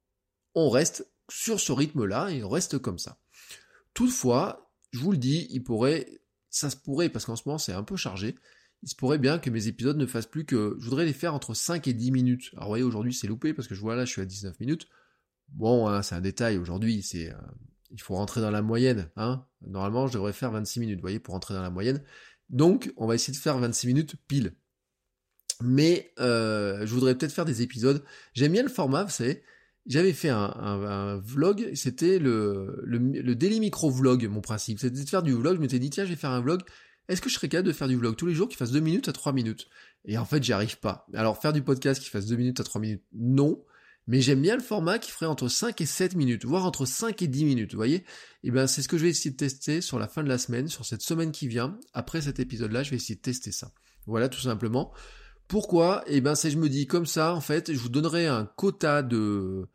on 0.56 0.70
reste 0.70 1.08
sur 1.30 1.60
ce 1.60 1.72
rythme-là 1.72 2.30
et 2.30 2.44
on 2.44 2.50
reste 2.50 2.80
comme 2.80 2.98
ça. 2.98 3.20
Toutefois, 3.94 4.72
je 4.92 5.00
vous 5.00 5.12
le 5.12 5.18
dis, 5.18 5.48
il 5.52 5.64
pourrait, 5.64 6.22
ça 6.50 6.70
se 6.70 6.78
pourrait 6.78 7.10
parce 7.10 7.26
qu'en 7.26 7.36
ce 7.36 7.44
moment 7.46 7.58
c'est 7.58 7.74
un 7.74 7.84
peu 7.84 7.98
chargé 7.98 8.36
il 8.84 8.90
se 8.90 8.96
pourrait 8.96 9.18
bien 9.18 9.40
que 9.40 9.50
mes 9.50 9.68
épisodes 9.68 9.98
ne 9.98 10.06
fassent 10.06 10.28
plus 10.28 10.46
que... 10.46 10.76
Je 10.80 10.86
voudrais 10.86 11.06
les 11.06 11.14
faire 11.14 11.34
entre 11.34 11.54
5 11.54 11.88
et 11.88 11.94
10 11.94 12.12
minutes. 12.12 12.50
Alors 12.54 12.66
vous 12.66 12.72
voyez, 12.72 12.84
aujourd'hui 12.84 13.14
c'est 13.14 13.28
loupé 13.28 13.54
parce 13.54 13.68
que 13.68 13.76
je 13.76 13.82
vois 13.82 13.96
là, 13.96 14.06
je 14.06 14.12
suis 14.12 14.22
à 14.22 14.26
19 14.26 14.60
minutes. 14.60 14.88
Bon, 15.50 15.88
hein, 15.88 16.02
c'est 16.02 16.16
un 16.16 16.22
détail, 16.22 16.58
aujourd'hui, 16.58 17.02
c'est... 17.02 17.32
Euh, 17.32 17.38
il 17.92 18.02
faut 18.02 18.16
rentrer 18.16 18.42
dans 18.42 18.52
la 18.52 18.62
moyenne. 18.62 19.10
Hein 19.16 19.46
Normalement, 19.62 20.08
je 20.08 20.14
devrais 20.14 20.34
faire 20.34 20.52
26 20.52 20.82
minutes, 20.82 20.98
vous 20.98 21.04
voyez, 21.04 21.20
pour 21.20 21.34
rentrer 21.34 21.54
dans 21.54 21.62
la 21.62 21.70
moyenne. 21.70 22.04
Donc, 22.50 22.92
on 22.98 23.08
va 23.08 23.16
essayer 23.16 23.34
de 23.34 23.42
faire 23.42 23.58
26 23.58 23.88
minutes 23.88 24.16
pile. 24.28 24.54
Mais 25.62 26.12
euh, 26.20 26.86
je 26.86 26.94
voudrais 26.94 27.16
peut-être 27.16 27.32
faire 27.32 27.46
des 27.46 27.62
épisodes. 27.62 28.04
J'aime 28.34 28.52
bien 28.52 28.64
le 28.64 28.70
format, 28.70 29.06
vous 29.06 29.10
savez. 29.10 29.42
j'avais 29.86 30.14
fait 30.14 30.30
un, 30.30 31.18
vlog, 31.24 31.72
c'était 31.76 32.20
le, 32.20 32.82
le, 32.84 32.98
le 32.98 33.36
daily 33.36 33.60
micro 33.60 33.90
vlog, 33.90 34.28
mon 34.28 34.42
principe. 34.42 34.80
C'était 34.80 35.04
de 35.04 35.10
faire 35.10 35.24
du 35.24 35.34
vlog, 35.34 35.56
je 35.56 35.62
m'étais 35.62 35.80
dit, 35.80 35.90
tiens, 35.90 36.04
je 36.04 36.10
vais 36.10 36.16
faire 36.16 36.32
un 36.32 36.42
vlog. 36.42 36.62
Est-ce 37.08 37.22
que 37.22 37.30
je 37.30 37.36
serais 37.36 37.50
capable 37.50 37.68
de 37.68 37.74
faire 37.74 37.88
du 37.88 37.96
vlog 37.96 38.16
tous 38.16 38.26
les 38.26 38.34
jours 38.34 38.50
qui 38.50 38.56
fasse 38.56 38.72
2 38.72 38.80
minutes 38.80 39.08
à 39.08 39.14
3 39.14 39.34
minutes? 39.34 39.68
Et 40.06 40.18
en 40.18 40.26
fait, 40.26 40.44
j'y 40.44 40.54
arrive 40.54 40.80
pas. 40.80 41.08
Alors, 41.14 41.42
faire 41.42 41.54
du 41.54 41.62
podcast 41.62 42.02
qui 42.02 42.10
fasse 42.10 42.26
2 42.26 42.36
minutes 42.36 42.60
à 42.60 42.64
3 42.64 42.82
minutes, 42.82 43.04
non. 43.14 43.64
Mais 44.08 44.22
j'aime 44.22 44.42
bien 44.42 44.56
le 44.56 44.64
format 44.64 45.00
qui 45.00 45.12
ferait 45.12 45.26
entre 45.26 45.50
5 45.50 45.82
et 45.82 45.86
7 45.86 46.16
minutes, 46.16 46.46
voire 46.46 46.66
entre 46.66 46.86
5 46.86 47.22
et 47.22 47.28
10 47.28 47.46
minutes, 47.46 47.72
vous 47.74 47.78
voyez? 47.78 47.98
Et 47.98 48.04
eh 48.44 48.52
ben, 48.52 48.68
c'est 48.68 48.82
ce 48.82 48.88
que 48.88 48.98
je 48.98 49.04
vais 49.04 49.10
essayer 49.10 49.32
de 49.32 49.36
tester 49.36 49.82
sur 49.82 50.00
la 50.00 50.08
fin 50.08 50.24
de 50.24 50.30
la 50.30 50.38
semaine, 50.38 50.70
sur 50.70 50.86
cette 50.86 51.02
semaine 51.02 51.32
qui 51.32 51.48
vient. 51.48 51.78
Après 51.94 52.22
cet 52.22 52.40
épisode-là, 52.40 52.84
je 52.84 52.92
vais 52.92 52.96
essayer 52.96 53.16
de 53.16 53.22
tester 53.22 53.52
ça. 53.52 53.74
Voilà, 54.06 54.30
tout 54.30 54.40
simplement. 54.40 54.94
Pourquoi? 55.50 56.04
Eh 56.08 56.22
ben, 56.22 56.36
c'est 56.36 56.52
je 56.52 56.58
me 56.58 56.70
dis 56.70 56.88
comme 56.88 57.06
ça, 57.06 57.34
en 57.34 57.42
fait, 57.42 57.74
je 57.74 57.80
vous 57.80 57.90
donnerai 57.90 58.28
un 58.28 58.46
quota 58.46 59.04
de, 59.04 59.68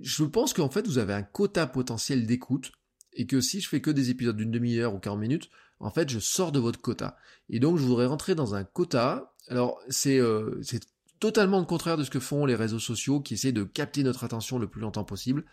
je 0.00 0.24
pense 0.24 0.52
qu'en 0.52 0.70
fait, 0.70 0.86
vous 0.86 0.98
avez 0.98 1.12
un 1.12 1.22
quota 1.22 1.66
potentiel 1.66 2.26
d'écoute, 2.26 2.72
et 3.12 3.26
que 3.26 3.40
si 3.40 3.60
je 3.60 3.68
fais 3.68 3.80
que 3.80 3.90
des 3.90 4.10
épisodes 4.10 4.36
d'une 4.36 4.50
demi-heure 4.50 4.94
ou 4.94 4.98
40 4.98 5.20
minutes, 5.20 5.50
en 5.82 5.90
fait, 5.90 6.08
je 6.08 6.18
sors 6.18 6.52
de 6.52 6.58
votre 6.58 6.80
quota. 6.80 7.16
Et 7.50 7.60
donc, 7.60 7.76
je 7.76 7.82
voudrais 7.82 8.06
rentrer 8.06 8.34
dans 8.34 8.54
un 8.54 8.64
quota. 8.64 9.34
Alors, 9.48 9.80
c'est 9.88 10.18
euh, 10.18 10.58
c'est 10.62 10.82
totalement 11.20 11.58
le 11.58 11.66
contraire 11.66 11.96
de 11.96 12.04
ce 12.04 12.10
que 12.10 12.20
font 12.20 12.46
les 12.46 12.54
réseaux 12.54 12.78
sociaux 12.78 13.20
qui 13.20 13.34
essaient 13.34 13.52
de 13.52 13.64
capter 13.64 14.02
notre 14.02 14.24
attention 14.24 14.58
le 14.58 14.68
plus 14.68 14.80
longtemps 14.80 15.04
possible. 15.04 15.44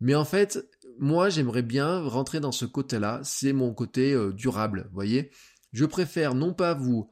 Mais 0.00 0.14
en 0.14 0.24
fait, 0.24 0.68
moi, 0.98 1.28
j'aimerais 1.28 1.62
bien 1.62 2.00
rentrer 2.00 2.40
dans 2.40 2.52
ce 2.52 2.64
côté-là. 2.64 3.20
C'est 3.24 3.52
mon 3.52 3.74
côté 3.74 4.12
euh, 4.12 4.32
durable, 4.32 4.88
voyez. 4.92 5.30
Je 5.72 5.84
préfère 5.84 6.34
non 6.34 6.54
pas 6.54 6.74
vous 6.74 7.10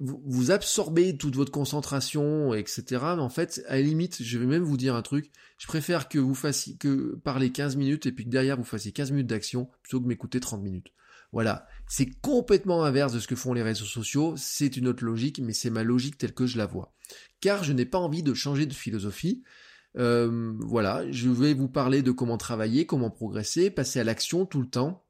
vous, 0.00 0.50
absorbez 0.50 1.16
toute 1.16 1.34
votre 1.34 1.50
concentration, 1.50 2.54
etc. 2.54 2.84
Mais 3.16 3.22
en 3.22 3.28
fait, 3.28 3.64
à 3.68 3.76
la 3.76 3.82
limite, 3.82 4.22
je 4.22 4.38
vais 4.38 4.46
même 4.46 4.62
vous 4.62 4.76
dire 4.76 4.94
un 4.94 5.02
truc. 5.02 5.30
Je 5.58 5.66
préfère 5.66 6.08
que 6.08 6.18
vous 6.18 6.34
fassiez 6.34 6.76
que 6.76 7.16
parler 7.24 7.50
15 7.50 7.76
minutes 7.76 8.06
et 8.06 8.12
puis 8.12 8.24
que 8.24 8.30
derrière 8.30 8.56
vous 8.56 8.64
fassiez 8.64 8.92
15 8.92 9.10
minutes 9.10 9.26
d'action 9.26 9.68
plutôt 9.82 10.00
que 10.00 10.06
m'écouter 10.06 10.40
30 10.40 10.62
minutes. 10.62 10.92
Voilà. 11.32 11.66
C'est 11.88 12.10
complètement 12.20 12.84
inverse 12.84 13.12
de 13.12 13.20
ce 13.20 13.28
que 13.28 13.36
font 13.36 13.52
les 13.52 13.62
réseaux 13.62 13.84
sociaux. 13.84 14.34
C'est 14.36 14.76
une 14.76 14.88
autre 14.88 15.04
logique, 15.04 15.40
mais 15.40 15.52
c'est 15.52 15.70
ma 15.70 15.82
logique 15.82 16.18
telle 16.18 16.34
que 16.34 16.46
je 16.46 16.58
la 16.58 16.66
vois. 16.66 16.94
Car 17.40 17.64
je 17.64 17.72
n'ai 17.72 17.86
pas 17.86 17.98
envie 17.98 18.22
de 18.22 18.34
changer 18.34 18.66
de 18.66 18.74
philosophie. 18.74 19.42
Euh, 19.96 20.52
voilà. 20.60 21.10
Je 21.10 21.28
vais 21.28 21.54
vous 21.54 21.68
parler 21.68 22.02
de 22.02 22.10
comment 22.10 22.38
travailler, 22.38 22.86
comment 22.86 23.10
progresser, 23.10 23.70
passer 23.70 24.00
à 24.00 24.04
l'action 24.04 24.46
tout 24.46 24.60
le 24.60 24.68
temps. 24.68 25.04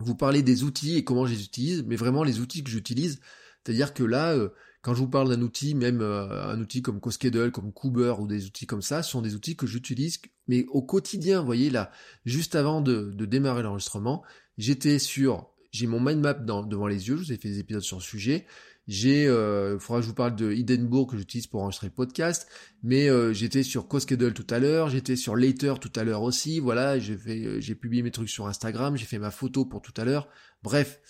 Vous 0.00 0.14
parler 0.14 0.42
des 0.42 0.62
outils 0.62 0.96
et 0.96 1.04
comment 1.04 1.26
je 1.26 1.34
les 1.34 1.44
utilise, 1.44 1.84
mais 1.84 1.96
vraiment 1.96 2.22
les 2.22 2.38
outils 2.38 2.62
que 2.62 2.70
j'utilise, 2.70 3.20
c'est-à-dire 3.68 3.92
que 3.94 4.04
là, 4.04 4.32
euh, 4.32 4.50
quand 4.80 4.94
je 4.94 5.00
vous 5.00 5.08
parle 5.08 5.28
d'un 5.28 5.42
outil, 5.42 5.74
même 5.74 6.00
euh, 6.00 6.50
un 6.50 6.60
outil 6.60 6.82
comme 6.82 7.00
CoSchedule, 7.00 7.50
comme 7.50 7.72
Cooper 7.72 8.14
ou 8.18 8.26
des 8.26 8.46
outils 8.46 8.66
comme 8.66 8.82
ça, 8.82 9.02
sont 9.02 9.20
des 9.20 9.34
outils 9.34 9.56
que 9.56 9.66
j'utilise, 9.66 10.20
mais 10.46 10.64
au 10.68 10.82
quotidien, 10.82 11.40
vous 11.40 11.46
voyez 11.46 11.68
là, 11.68 11.90
juste 12.24 12.54
avant 12.54 12.80
de, 12.80 13.12
démarrer 13.12 13.62
l'enregistrement, 13.62 14.24
j'étais 14.58 14.98
sur, 14.98 15.48
j'ai 15.72 15.86
mon 15.86 16.00
mind 16.00 16.20
map 16.20 16.34
devant 16.34 16.86
les 16.86 17.08
yeux, 17.08 17.16
je 17.16 17.22
vous 17.22 17.32
ai 17.32 17.38
fait 17.38 17.48
des 17.48 17.60
épisodes 17.60 17.82
sur 17.82 17.96
le 17.96 18.02
sujet, 18.02 18.46
j'ai, 18.86 19.26
euh, 19.26 19.74
il 19.74 19.80
faudra 19.80 20.00
que 20.00 20.04
je 20.04 20.08
vous 20.08 20.14
parle 20.14 20.36
de 20.36 20.50
Hindenburg 20.50 21.10
que 21.10 21.16
j'utilise 21.16 21.46
pour 21.46 21.62
enregistrer 21.62 21.86
le 21.86 21.92
podcast, 21.92 22.48
mais 22.82 23.08
j'étais 23.34 23.62
sur 23.62 23.88
CoSchedule 23.88 24.34
tout 24.34 24.46
à 24.50 24.58
l'heure, 24.58 24.90
j'étais 24.90 25.16
sur 25.16 25.36
Later 25.36 25.74
tout 25.80 25.92
à 25.96 26.04
l'heure 26.04 26.22
aussi, 26.22 26.58
voilà, 26.58 26.98
j'ai 26.98 27.16
fait, 27.16 27.60
j'ai 27.60 27.74
publié 27.74 28.02
mes 28.02 28.10
trucs 28.10 28.30
sur 28.30 28.46
Instagram, 28.46 28.96
j'ai 28.96 29.06
fait 29.06 29.18
ma 29.18 29.30
photo 29.30 29.64
pour 29.64 29.80
tout 29.80 29.94
à 29.96 30.04
l'heure, 30.04 30.28
bref, 30.62 31.00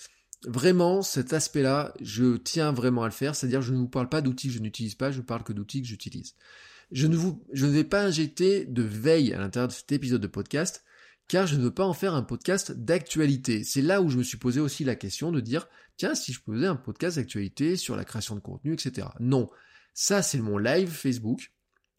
vraiment 0.47 1.03
cet 1.03 1.33
aspect-là, 1.33 1.95
je 2.01 2.37
tiens 2.37 2.73
vraiment 2.73 3.03
à 3.03 3.07
le 3.07 3.13
faire, 3.13 3.35
c'est-à-dire 3.35 3.63
je 3.63 3.73
ne 3.73 3.79
vous 3.79 3.89
parle 3.89 4.09
pas 4.09 4.21
d'outils 4.21 4.49
que 4.49 4.55
je 4.55 4.61
n'utilise 4.61 4.95
pas, 4.95 5.11
je 5.11 5.21
parle 5.21 5.43
que 5.43 5.53
d'outils 5.53 5.83
que 5.83 5.89
j'utilise. 5.89 6.35
Je 6.91 7.07
ne 7.07 7.17
vous, 7.17 7.45
je 7.53 7.67
ne 7.67 7.73
vais 7.73 7.85
pas 7.85 8.03
injecter 8.03 8.65
de 8.65 8.83
veille 8.83 9.35
à 9.35 9.39
l'intérieur 9.39 9.69
de 9.69 9.73
cet 9.73 9.93
épisode 9.93 10.21
de 10.21 10.27
podcast, 10.27 10.85
car 11.29 11.47
je 11.47 11.57
ne 11.57 11.63
veux 11.63 11.75
pas 11.75 11.85
en 11.85 11.95
faire 11.95 12.15
un 12.15 12.23
podcast 12.23 12.73
d'actualité. 12.73 13.63
C'est 13.63 13.83
là 13.83 14.03
où 14.03 14.09
je 14.09 14.19
me 14.19 14.23
suis 14.23 14.39
posé 14.39 14.61
aussi 14.61 14.85
la 14.85 14.97
question 14.97 15.31
de 15.31 15.41
dire, 15.41 15.69
tiens, 15.97 16.15
si 16.15 16.33
je 16.33 16.41
faisais 16.41 16.67
un 16.67 16.77
podcast 16.77 17.17
d'actualité 17.17 17.77
sur 17.77 17.97
la 17.97 18.05
création 18.05 18.35
de 18.35 18.41
contenu, 18.41 18.73
etc. 18.73 19.09
Non. 19.21 19.51
Ça, 19.95 20.23
c'est 20.23 20.39
mon 20.39 20.59
live 20.59 20.91
Facebook. 20.91 21.53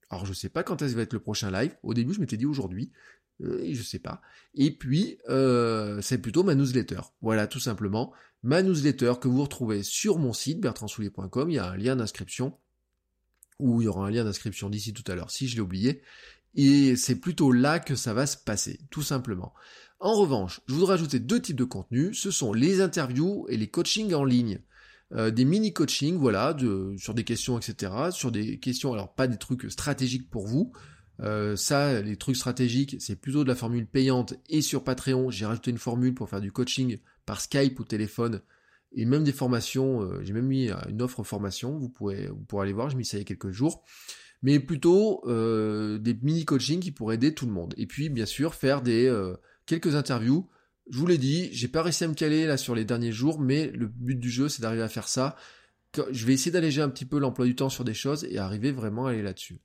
Alors, 0.09 0.25
je 0.25 0.33
sais 0.33 0.49
pas 0.49 0.63
quand 0.63 0.81
est-ce 0.81 0.95
va 0.95 1.03
être 1.03 1.13
le 1.13 1.19
prochain 1.19 1.51
live. 1.51 1.75
Au 1.83 1.93
début, 1.93 2.13
je 2.13 2.19
m'étais 2.19 2.37
dit 2.37 2.47
aujourd'hui. 2.47 2.91
Euh, 3.41 3.69
je 3.71 3.83
sais 3.83 3.99
pas. 3.99 4.21
Et 4.55 4.71
puis, 4.71 5.19
euh, 5.29 6.01
c'est 6.01 6.17
plutôt 6.17 6.43
ma 6.43 6.55
newsletter. 6.55 7.01
Voilà, 7.21 7.47
tout 7.47 7.59
simplement 7.59 8.13
ma 8.43 8.63
newsletter 8.63 9.13
que 9.21 9.27
vous 9.27 9.41
retrouvez 9.41 9.83
sur 9.83 10.17
mon 10.17 10.33
site 10.33 10.59
bertrandsoulier.com. 10.59 11.49
Il 11.49 11.55
y 11.55 11.59
a 11.59 11.69
un 11.69 11.77
lien 11.77 11.95
d'inscription, 11.95 12.57
ou 13.59 13.81
il 13.81 13.85
y 13.85 13.87
aura 13.87 14.07
un 14.07 14.11
lien 14.11 14.23
d'inscription 14.23 14.69
d'ici 14.69 14.93
tout 14.93 15.09
à 15.11 15.15
l'heure 15.15 15.31
si 15.31 15.47
je 15.47 15.55
l'ai 15.55 15.61
oublié. 15.61 16.01
Et 16.55 16.95
c'est 16.95 17.15
plutôt 17.15 17.51
là 17.51 17.79
que 17.79 17.95
ça 17.95 18.13
va 18.13 18.25
se 18.25 18.37
passer, 18.37 18.79
tout 18.89 19.03
simplement. 19.03 19.53
En 19.99 20.15
revanche, 20.15 20.61
je 20.67 20.73
voudrais 20.73 20.93
ajouter 20.93 21.19
deux 21.19 21.41
types 21.41 21.57
de 21.57 21.63
contenus. 21.63 22.19
Ce 22.19 22.31
sont 22.31 22.53
les 22.53 22.81
interviews 22.81 23.45
et 23.49 23.57
les 23.57 23.67
coachings 23.67 24.13
en 24.13 24.23
ligne. 24.23 24.59
Euh, 25.13 25.31
des 25.31 25.43
mini 25.43 25.73
coachings, 25.73 26.17
voilà, 26.17 26.55
sur 26.97 27.13
des 27.13 27.23
questions, 27.23 27.57
etc. 27.57 27.91
Sur 28.11 28.31
des 28.31 28.59
questions, 28.59 28.93
alors 28.93 29.13
pas 29.13 29.27
des 29.27 29.37
trucs 29.37 29.69
stratégiques 29.71 30.29
pour 30.29 30.47
vous. 30.47 30.71
Euh, 31.21 31.55
ça, 31.55 32.01
les 32.01 32.15
trucs 32.15 32.37
stratégiques, 32.37 32.95
c'est 32.99 33.17
plutôt 33.17 33.43
de 33.43 33.49
la 33.49 33.55
formule 33.55 33.87
payante. 33.87 34.35
Et 34.47 34.61
sur 34.61 34.83
Patreon, 34.83 35.31
j'ai 35.31 35.45
rajouté 35.45 35.71
une 35.71 35.77
formule 35.77 36.13
pour 36.13 36.29
faire 36.29 36.41
du 36.41 36.51
coaching 36.51 36.97
par 37.25 37.41
Skype 37.41 37.79
ou 37.79 37.83
téléphone, 37.83 38.41
et 38.91 39.05
même 39.05 39.23
des 39.23 39.33
formations, 39.33 40.01
euh, 40.01 40.21
j'ai 40.23 40.33
même 40.33 40.47
mis 40.47 40.71
une 40.89 41.01
offre 41.01 41.23
formation, 41.23 41.77
vous 41.77 41.89
pourrez, 41.89 42.27
vous 42.27 42.43
pourrez 42.45 42.63
aller 42.63 42.73
voir, 42.73 42.89
je 42.89 42.97
mis 42.97 43.05
ça 43.05 43.17
il 43.17 43.19
y 43.19 43.21
a 43.21 43.25
quelques 43.25 43.51
jours, 43.51 43.83
mais 44.41 44.59
plutôt 44.59 45.21
euh, 45.27 45.97
des 45.97 46.13
mini-coachings 46.13 46.79
qui 46.79 46.91
pourraient 46.91 47.15
aider 47.15 47.33
tout 47.33 47.45
le 47.45 47.51
monde. 47.51 47.73
Et 47.77 47.87
puis 47.87 48.09
bien 48.09 48.25
sûr 48.25 48.55
faire 48.55 48.81
des 48.81 49.11
quelques 49.65 49.95
interviews. 49.95 50.47
Je 50.89 50.97
vous 50.97 51.07
l'ai 51.07 51.17
dit, 51.17 51.49
j'ai 51.51 51.67
pas 51.67 51.83
réussi 51.83 52.03
à 52.03 52.07
me 52.07 52.15
caler 52.15 52.45
là 52.45 52.57
sur 52.57 52.73
les 52.73 52.85
derniers 52.85 53.11
jours, 53.11 53.39
mais 53.39 53.67
le 53.67 53.87
but 53.87 54.19
du 54.19 54.29
jeu 54.29 54.49
c'est 54.49 54.61
d'arriver 54.61 54.83
à 54.83 54.89
faire 54.89 55.07
ça. 55.07 55.35
Je 56.11 56.25
vais 56.25 56.33
essayer 56.33 56.51
d'alléger 56.51 56.81
un 56.81 56.89
petit 56.89 57.05
peu 57.05 57.19
l'emploi 57.19 57.45
du 57.45 57.55
temps 57.55 57.69
sur 57.69 57.83
des 57.83 57.93
choses 57.93 58.23
et 58.25 58.37
arriver 58.37 58.71
vraiment 58.71 59.07
à 59.07 59.11
aller 59.11 59.21
là-dessus. 59.21 59.59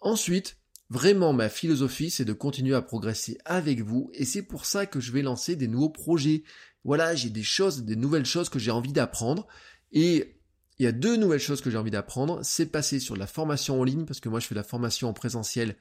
Ensuite, 0.00 0.56
Vraiment, 0.90 1.32
ma 1.32 1.48
philosophie, 1.48 2.10
c'est 2.10 2.24
de 2.24 2.32
continuer 2.32 2.74
à 2.74 2.82
progresser 2.82 3.38
avec 3.44 3.80
vous, 3.80 4.10
et 4.12 4.24
c'est 4.24 4.42
pour 4.42 4.66
ça 4.66 4.86
que 4.86 4.98
je 4.98 5.12
vais 5.12 5.22
lancer 5.22 5.54
des 5.54 5.68
nouveaux 5.68 5.88
projets, 5.88 6.42
voilà, 6.84 7.14
j'ai 7.14 7.30
des 7.30 7.44
choses, 7.44 7.84
des 7.84 7.94
nouvelles 7.94 8.26
choses 8.26 8.48
que 8.48 8.58
j'ai 8.58 8.72
envie 8.72 8.92
d'apprendre. 8.92 9.46
Et 9.92 10.39
il 10.80 10.84
y 10.84 10.86
a 10.86 10.92
deux 10.92 11.18
nouvelles 11.18 11.40
choses 11.40 11.60
que 11.60 11.70
j'ai 11.70 11.76
envie 11.76 11.90
d'apprendre. 11.90 12.40
C'est 12.42 12.64
passer 12.64 13.00
sur 13.00 13.14
la 13.14 13.26
formation 13.26 13.78
en 13.78 13.84
ligne, 13.84 14.06
parce 14.06 14.18
que 14.18 14.30
moi 14.30 14.40
je 14.40 14.46
fais 14.46 14.54
de 14.54 14.60
la 14.60 14.64
formation 14.64 15.10
en 15.10 15.12
présentiel 15.12 15.76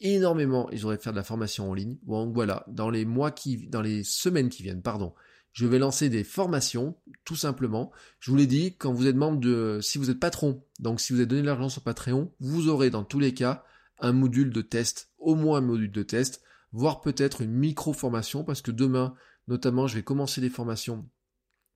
énormément 0.00 0.68
et 0.72 0.76
je 0.76 0.82
voudrais 0.82 0.98
faire 0.98 1.12
de 1.12 1.16
la 1.16 1.22
formation 1.22 1.70
en 1.70 1.74
ligne. 1.74 1.96
Donc 2.02 2.34
voilà, 2.34 2.64
dans 2.66 2.90
les 2.90 3.04
mois 3.04 3.30
qui, 3.30 3.68
dans 3.68 3.82
les 3.82 4.02
semaines 4.02 4.48
qui 4.48 4.64
viennent, 4.64 4.82
pardon, 4.82 5.14
je 5.52 5.64
vais 5.64 5.78
lancer 5.78 6.08
des 6.08 6.24
formations, 6.24 6.96
tout 7.24 7.36
simplement. 7.36 7.92
Je 8.18 8.32
vous 8.32 8.36
l'ai 8.36 8.48
dit, 8.48 8.74
quand 8.76 8.92
vous 8.92 9.06
êtes 9.06 9.14
membre 9.14 9.38
de, 9.38 9.78
si 9.80 9.96
vous 9.96 10.10
êtes 10.10 10.18
patron, 10.18 10.64
donc 10.80 11.00
si 11.00 11.12
vous 11.12 11.20
avez 11.20 11.26
donné 11.26 11.42
de 11.42 11.46
l'argent 11.46 11.68
sur 11.68 11.82
Patreon, 11.82 12.32
vous 12.40 12.68
aurez 12.68 12.90
dans 12.90 13.04
tous 13.04 13.20
les 13.20 13.34
cas 13.34 13.64
un 14.00 14.12
module 14.12 14.50
de 14.50 14.60
test, 14.60 15.12
au 15.18 15.36
moins 15.36 15.58
un 15.58 15.62
module 15.62 15.92
de 15.92 16.02
test, 16.02 16.42
voire 16.72 17.00
peut-être 17.00 17.42
une 17.42 17.52
micro-formation, 17.52 18.42
parce 18.42 18.60
que 18.60 18.72
demain, 18.72 19.14
Notamment, 19.48 19.86
je 19.86 19.96
vais 19.96 20.02
commencer 20.02 20.40
des 20.40 20.50
formations. 20.50 21.08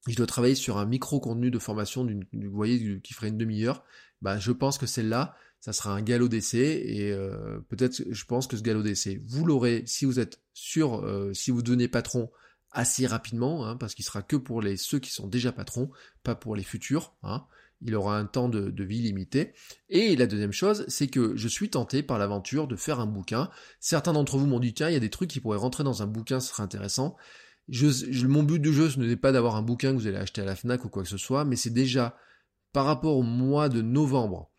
Je 0.07 0.17
dois 0.17 0.27
travailler 0.27 0.55
sur 0.55 0.79
un 0.79 0.87
micro 0.87 1.21
contenu 1.21 1.51
de 1.51 1.59
formation 1.59 2.05
d'une, 2.05 2.25
vous 2.33 2.51
voyez, 2.51 3.01
qui 3.01 3.15
ferait 3.15 3.29
une 3.29 3.39
demi-heure. 3.39 3.85
Bah, 4.23 4.39
je 4.39 4.53
pense 4.53 4.79
que 4.79 4.87
celle-là, 4.87 5.35
ça 5.61 5.73
sera 5.73 5.93
un 5.93 6.03
galop 6.03 6.29
d'essai 6.29 6.83
et 6.85 7.13
euh, 7.13 7.59
peut-être, 7.69 8.03
je 8.09 8.25
pense 8.25 8.47
que 8.47 8.57
ce 8.57 8.63
galop 8.63 8.83
d'essai, 8.83 9.21
vous 9.27 9.45
l'aurez 9.45 9.83
si 9.87 10.05
vous 10.05 10.21
êtes 10.21 10.41
sûr, 10.55 11.05
euh, 11.05 11.33
si 11.33 11.51
vous 11.51 11.63
devenez 11.63 11.89
patron 11.89 12.31
assez 12.71 13.07
rapidement, 13.07 13.67
hein, 13.67 13.77
parce 13.77 13.95
qu'il 13.95 14.05
sera 14.05 14.23
que 14.23 14.37
pour 14.37 14.61
les 14.61 14.77
ceux 14.77 14.99
qui 14.99 15.11
sont 15.11 15.27
déjà 15.27 15.51
patrons, 15.51 15.91
pas 16.23 16.35
pour 16.35 16.55
les 16.55 16.63
futurs. 16.63 17.15
Hein. 17.23 17.45
Il 17.83 17.95
aura 17.95 18.19
un 18.19 18.25
temps 18.25 18.49
de, 18.49 18.71
de, 18.71 18.85
vie 18.85 19.03
limité. 19.03 19.53
Et 19.91 20.17
la 20.17 20.27
deuxième 20.27 20.53
chose, 20.53 20.85
c'est 20.89 21.09
que 21.09 21.37
je 21.37 21.49
suis 21.49 21.69
tenté 21.69 22.03
par 22.03 22.19
l'aventure 22.19 22.69
de 22.69 22.77
faire 22.77 23.01
un 23.01 23.07
bouquin. 23.07 23.51
Certains 23.81 24.15
d'entre 24.15 24.39
vous 24.39 24.47
m'ont 24.47 24.61
dit 24.61 24.73
tiens, 24.73 24.89
il 24.89 24.95
y 24.95 24.97
a 24.97 25.01
des 25.01 25.11
trucs 25.11 25.29
qui 25.29 25.41
pourraient 25.41 25.59
rentrer 25.59 25.85
dans 25.85 26.03
un 26.03 26.07
bouquin, 26.07 26.41
ce 26.41 26.49
serait 26.49 26.63
intéressant 26.63 27.17
mon 27.69 28.43
but 28.43 28.61
du 28.61 28.73
jeu, 28.73 28.91
ce 28.91 28.99
n'est 28.99 29.17
pas 29.17 29.33
d'avoir 29.33 29.57
un 29.57 29.63
bouquin 29.63 29.93
que 29.93 29.99
vous 29.99 30.07
allez 30.07 30.17
acheter 30.17 30.43
à 30.43 30.45
la 30.45 30.57
FNAC 30.57 30.85
ou 30.85 30.89
quoi 30.89 31.03
que 31.03 31.09
ce 31.09 31.17
soit, 31.17 31.45
mais 31.45 31.57
c'est 31.57 31.71
déjà, 31.71 32.17
par 32.73 32.85
rapport 32.85 33.17
au 33.17 33.23
mois 33.23 33.69
de 33.69 33.83
novembre, 33.83 34.51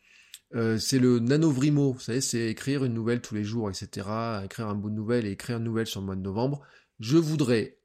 euh, 0.55 0.77
c'est 0.77 0.99
le 0.99 1.19
nanovrimo, 1.19 1.93
vous 1.93 1.99
savez, 1.99 2.21
c'est 2.21 2.49
écrire 2.49 2.85
une 2.85 2.93
nouvelle 2.93 3.21
tous 3.21 3.35
les 3.35 3.43
jours, 3.43 3.69
etc., 3.69 4.07
écrire 4.43 4.67
un 4.67 4.75
bout 4.75 4.89
de 4.89 4.95
nouvelle 4.95 5.25
et 5.25 5.31
écrire 5.31 5.57
une 5.57 5.63
nouvelle 5.63 5.87
sur 5.87 5.99
le 5.99 6.05
mois 6.05 6.15
de 6.15 6.21
novembre. 6.21 6.61
Je 6.99 7.17
voudrais 7.17 7.77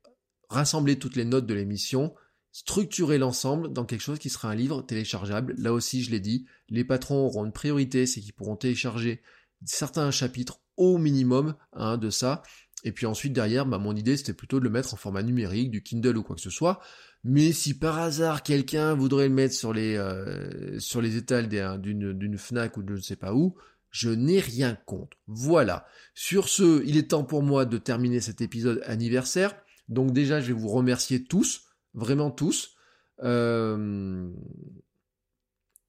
rassembler 0.49 0.99
toutes 0.99 1.17
les 1.17 1.25
notes 1.25 1.47
de 1.47 1.55
l'émission, 1.55 2.15
structurer 2.53 3.19
l'ensemble 3.19 3.73
dans 3.73 3.85
quelque 3.85 4.03
chose 4.03 4.19
qui 4.19 4.31
sera 4.31 4.51
un 4.51 4.55
livre 4.55 4.83
téléchargeable. 4.83 5.55
Là 5.59 5.73
aussi, 5.73 6.03
je 6.03 6.11
l'ai 6.11 6.21
dit, 6.21 6.47
les 6.69 6.85
patrons 6.85 7.27
auront 7.27 7.45
une 7.45 7.53
priorité, 7.53 8.07
c'est 8.07 8.21
qu'ils 8.21 8.35
pourront 8.35 8.57
télécharger 8.57 9.23
certains 9.65 10.11
chapitres 10.11 10.61
au 10.77 10.99
minimum 10.99 11.55
hein, 11.73 11.97
de 11.97 12.11
ça, 12.11 12.43
et 12.85 12.92
puis 12.92 13.07
ensuite 13.07 13.33
derrière, 13.33 13.66
bah, 13.66 13.79
mon 13.79 13.95
idée 13.95 14.16
c'était 14.16 14.33
plutôt 14.33 14.59
de 14.59 14.64
le 14.64 14.71
mettre 14.71 14.95
en 14.95 14.97
format 14.97 15.23
numérique, 15.23 15.71
du 15.71 15.83
Kindle 15.83 16.16
ou 16.16 16.23
quoi 16.23 16.37
que 16.37 16.42
ce 16.42 16.51
soit. 16.51 16.81
Mais 17.25 17.53
si 17.53 17.79
par 17.79 17.99
hasard 17.99 18.42
quelqu'un 18.42 18.95
voudrait 18.95 19.29
le 19.29 19.35
mettre 19.35 19.55
sur 19.55 19.73
les 19.73 19.97
euh, 19.97 20.79
sur 20.79 21.01
les 21.01 21.16
étals 21.16 21.49
d'une 21.81 22.12
d'une 22.12 22.38
Fnac 22.38 22.77
ou 22.77 22.83
de 22.83 22.95
je 22.95 23.01
ne 23.01 23.05
sais 23.05 23.16
pas 23.16 23.35
où, 23.35 23.57
Je 23.90 24.11
n'ai 24.11 24.40
rien 24.40 24.79
contre. 24.87 25.18
Voilà. 25.27 25.87
Sur 26.14 26.49
ce, 26.49 26.83
il 26.87 26.97
est 26.97 27.11
temps 27.11 27.25
pour 27.25 27.42
moi 27.42 27.66
de 27.66 27.79
terminer 27.79 28.21
cet 28.21 28.40
épisode 28.40 28.83
anniversaire. 28.87 29.55
Donc 29.88 30.12
déjà, 30.12 30.40
je 30.40 30.49
vais 30.49 30.59
vous 30.59 30.68
remercier 30.68 31.25
tous, 31.25 31.64
vraiment 31.95 32.31
tous. 32.31 32.77
Euh, 33.23 34.31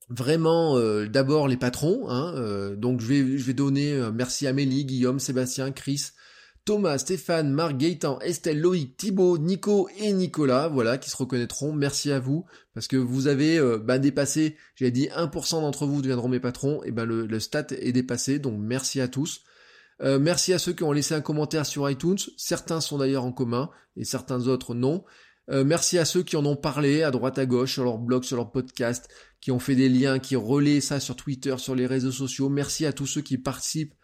vraiment, 0.09 0.77
euh, 0.77 1.07
d'abord 1.07 1.47
les 1.47 1.57
patrons. 1.57 2.09
Hein, 2.09 2.33
euh, 2.35 2.75
donc 2.75 3.01
je 3.01 3.07
vais, 3.07 3.37
je 3.37 3.43
vais 3.43 3.53
donner 3.53 4.09
merci 4.13 4.47
à 4.47 4.51
Amélie, 4.51 4.85
Guillaume, 4.85 5.19
Sébastien, 5.19 5.71
Chris, 5.71 6.11
Thomas, 6.65 6.97
Stéphane, 6.97 7.51
Marc, 7.51 7.75
Gaëtan, 7.75 8.19
Estelle, 8.19 8.61
Loïc, 8.61 8.95
Thibaut, 8.95 9.37
Nico 9.37 9.89
et 9.97 10.13
Nicolas, 10.13 10.69
voilà, 10.69 10.97
qui 10.97 11.09
se 11.09 11.17
reconnaîtront. 11.17 11.73
Merci 11.73 12.09
à 12.09 12.21
vous, 12.21 12.45
parce 12.73 12.87
que 12.87 12.95
vous 12.95 13.27
avez 13.27 13.57
euh, 13.57 13.77
bah, 13.77 13.99
dépassé, 13.99 14.55
j'ai 14.75 14.89
dit 14.89 15.09
1% 15.13 15.59
d'entre 15.59 15.85
vous 15.85 16.01
deviendront 16.01 16.29
mes 16.29 16.39
patrons, 16.39 16.81
et 16.83 16.91
ben 16.91 17.03
le, 17.03 17.39
stat 17.39 17.67
est 17.71 17.91
dépassé, 17.91 18.39
donc 18.39 18.57
merci 18.57 19.01
à 19.01 19.09
tous. 19.09 19.41
Euh, 20.01 20.19
merci 20.19 20.53
à 20.53 20.59
ceux 20.59 20.71
qui 20.71 20.83
ont 20.83 20.93
laissé 20.93 21.13
un 21.13 21.21
commentaire 21.21 21.65
sur 21.65 21.89
iTunes, 21.89 22.17
certains 22.37 22.79
sont 22.79 22.97
d'ailleurs 22.97 23.25
en 23.25 23.33
commun, 23.33 23.69
et 23.97 24.05
certains 24.05 24.47
autres 24.47 24.73
non. 24.73 25.03
Euh, 25.49 25.65
merci 25.65 25.97
à 25.97 26.05
ceux 26.05 26.23
qui 26.23 26.37
en 26.37 26.45
ont 26.45 26.55
parlé 26.55 27.03
à 27.03 27.11
droite 27.11 27.37
à 27.39 27.45
gauche 27.45 27.73
sur 27.73 27.83
leur 27.83 27.97
blog, 27.97 28.23
sur 28.23 28.37
leur 28.37 28.51
podcast, 28.53 29.09
qui 29.41 29.51
ont 29.51 29.59
fait 29.59 29.75
des 29.75 29.89
liens, 29.89 30.19
qui 30.19 30.37
relaient 30.37 30.79
ça 30.79 31.01
sur 31.01 31.17
Twitter, 31.17 31.55
sur 31.57 31.75
les 31.75 31.87
réseaux 31.87 32.13
sociaux. 32.13 32.47
Merci 32.47 32.85
à 32.85 32.93
tous 32.93 33.05
ceux 33.05 33.21
qui 33.21 33.37
participent 33.37 33.95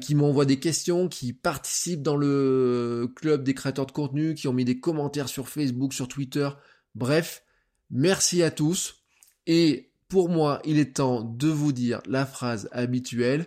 qui 0.00 0.14
m'envoient 0.14 0.44
des 0.44 0.60
questions, 0.60 1.08
qui 1.08 1.32
participent 1.32 2.02
dans 2.02 2.16
le 2.16 3.10
club 3.16 3.42
des 3.42 3.54
créateurs 3.54 3.86
de 3.86 3.92
contenu, 3.92 4.34
qui 4.34 4.48
ont 4.48 4.52
mis 4.52 4.64
des 4.64 4.80
commentaires 4.80 5.28
sur 5.28 5.48
Facebook, 5.48 5.94
sur 5.94 6.08
Twitter. 6.08 6.48
Bref, 6.94 7.42
merci 7.90 8.42
à 8.42 8.50
tous. 8.50 9.02
Et 9.46 9.90
pour 10.08 10.28
moi, 10.28 10.60
il 10.64 10.78
est 10.78 10.96
temps 10.96 11.22
de 11.22 11.48
vous 11.48 11.72
dire 11.72 12.00
la 12.06 12.26
phrase 12.26 12.68
habituelle. 12.72 13.46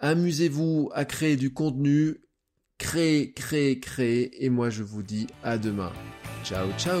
Amusez-vous 0.00 0.90
à 0.92 1.04
créer 1.04 1.36
du 1.36 1.52
contenu. 1.52 2.20
Créez, 2.78 3.32
créez, 3.32 3.80
créez. 3.80 4.44
Et 4.44 4.50
moi, 4.50 4.70
je 4.70 4.82
vous 4.82 5.02
dis 5.02 5.26
à 5.42 5.58
demain. 5.58 5.92
Ciao, 6.44 6.68
ciao 6.78 7.00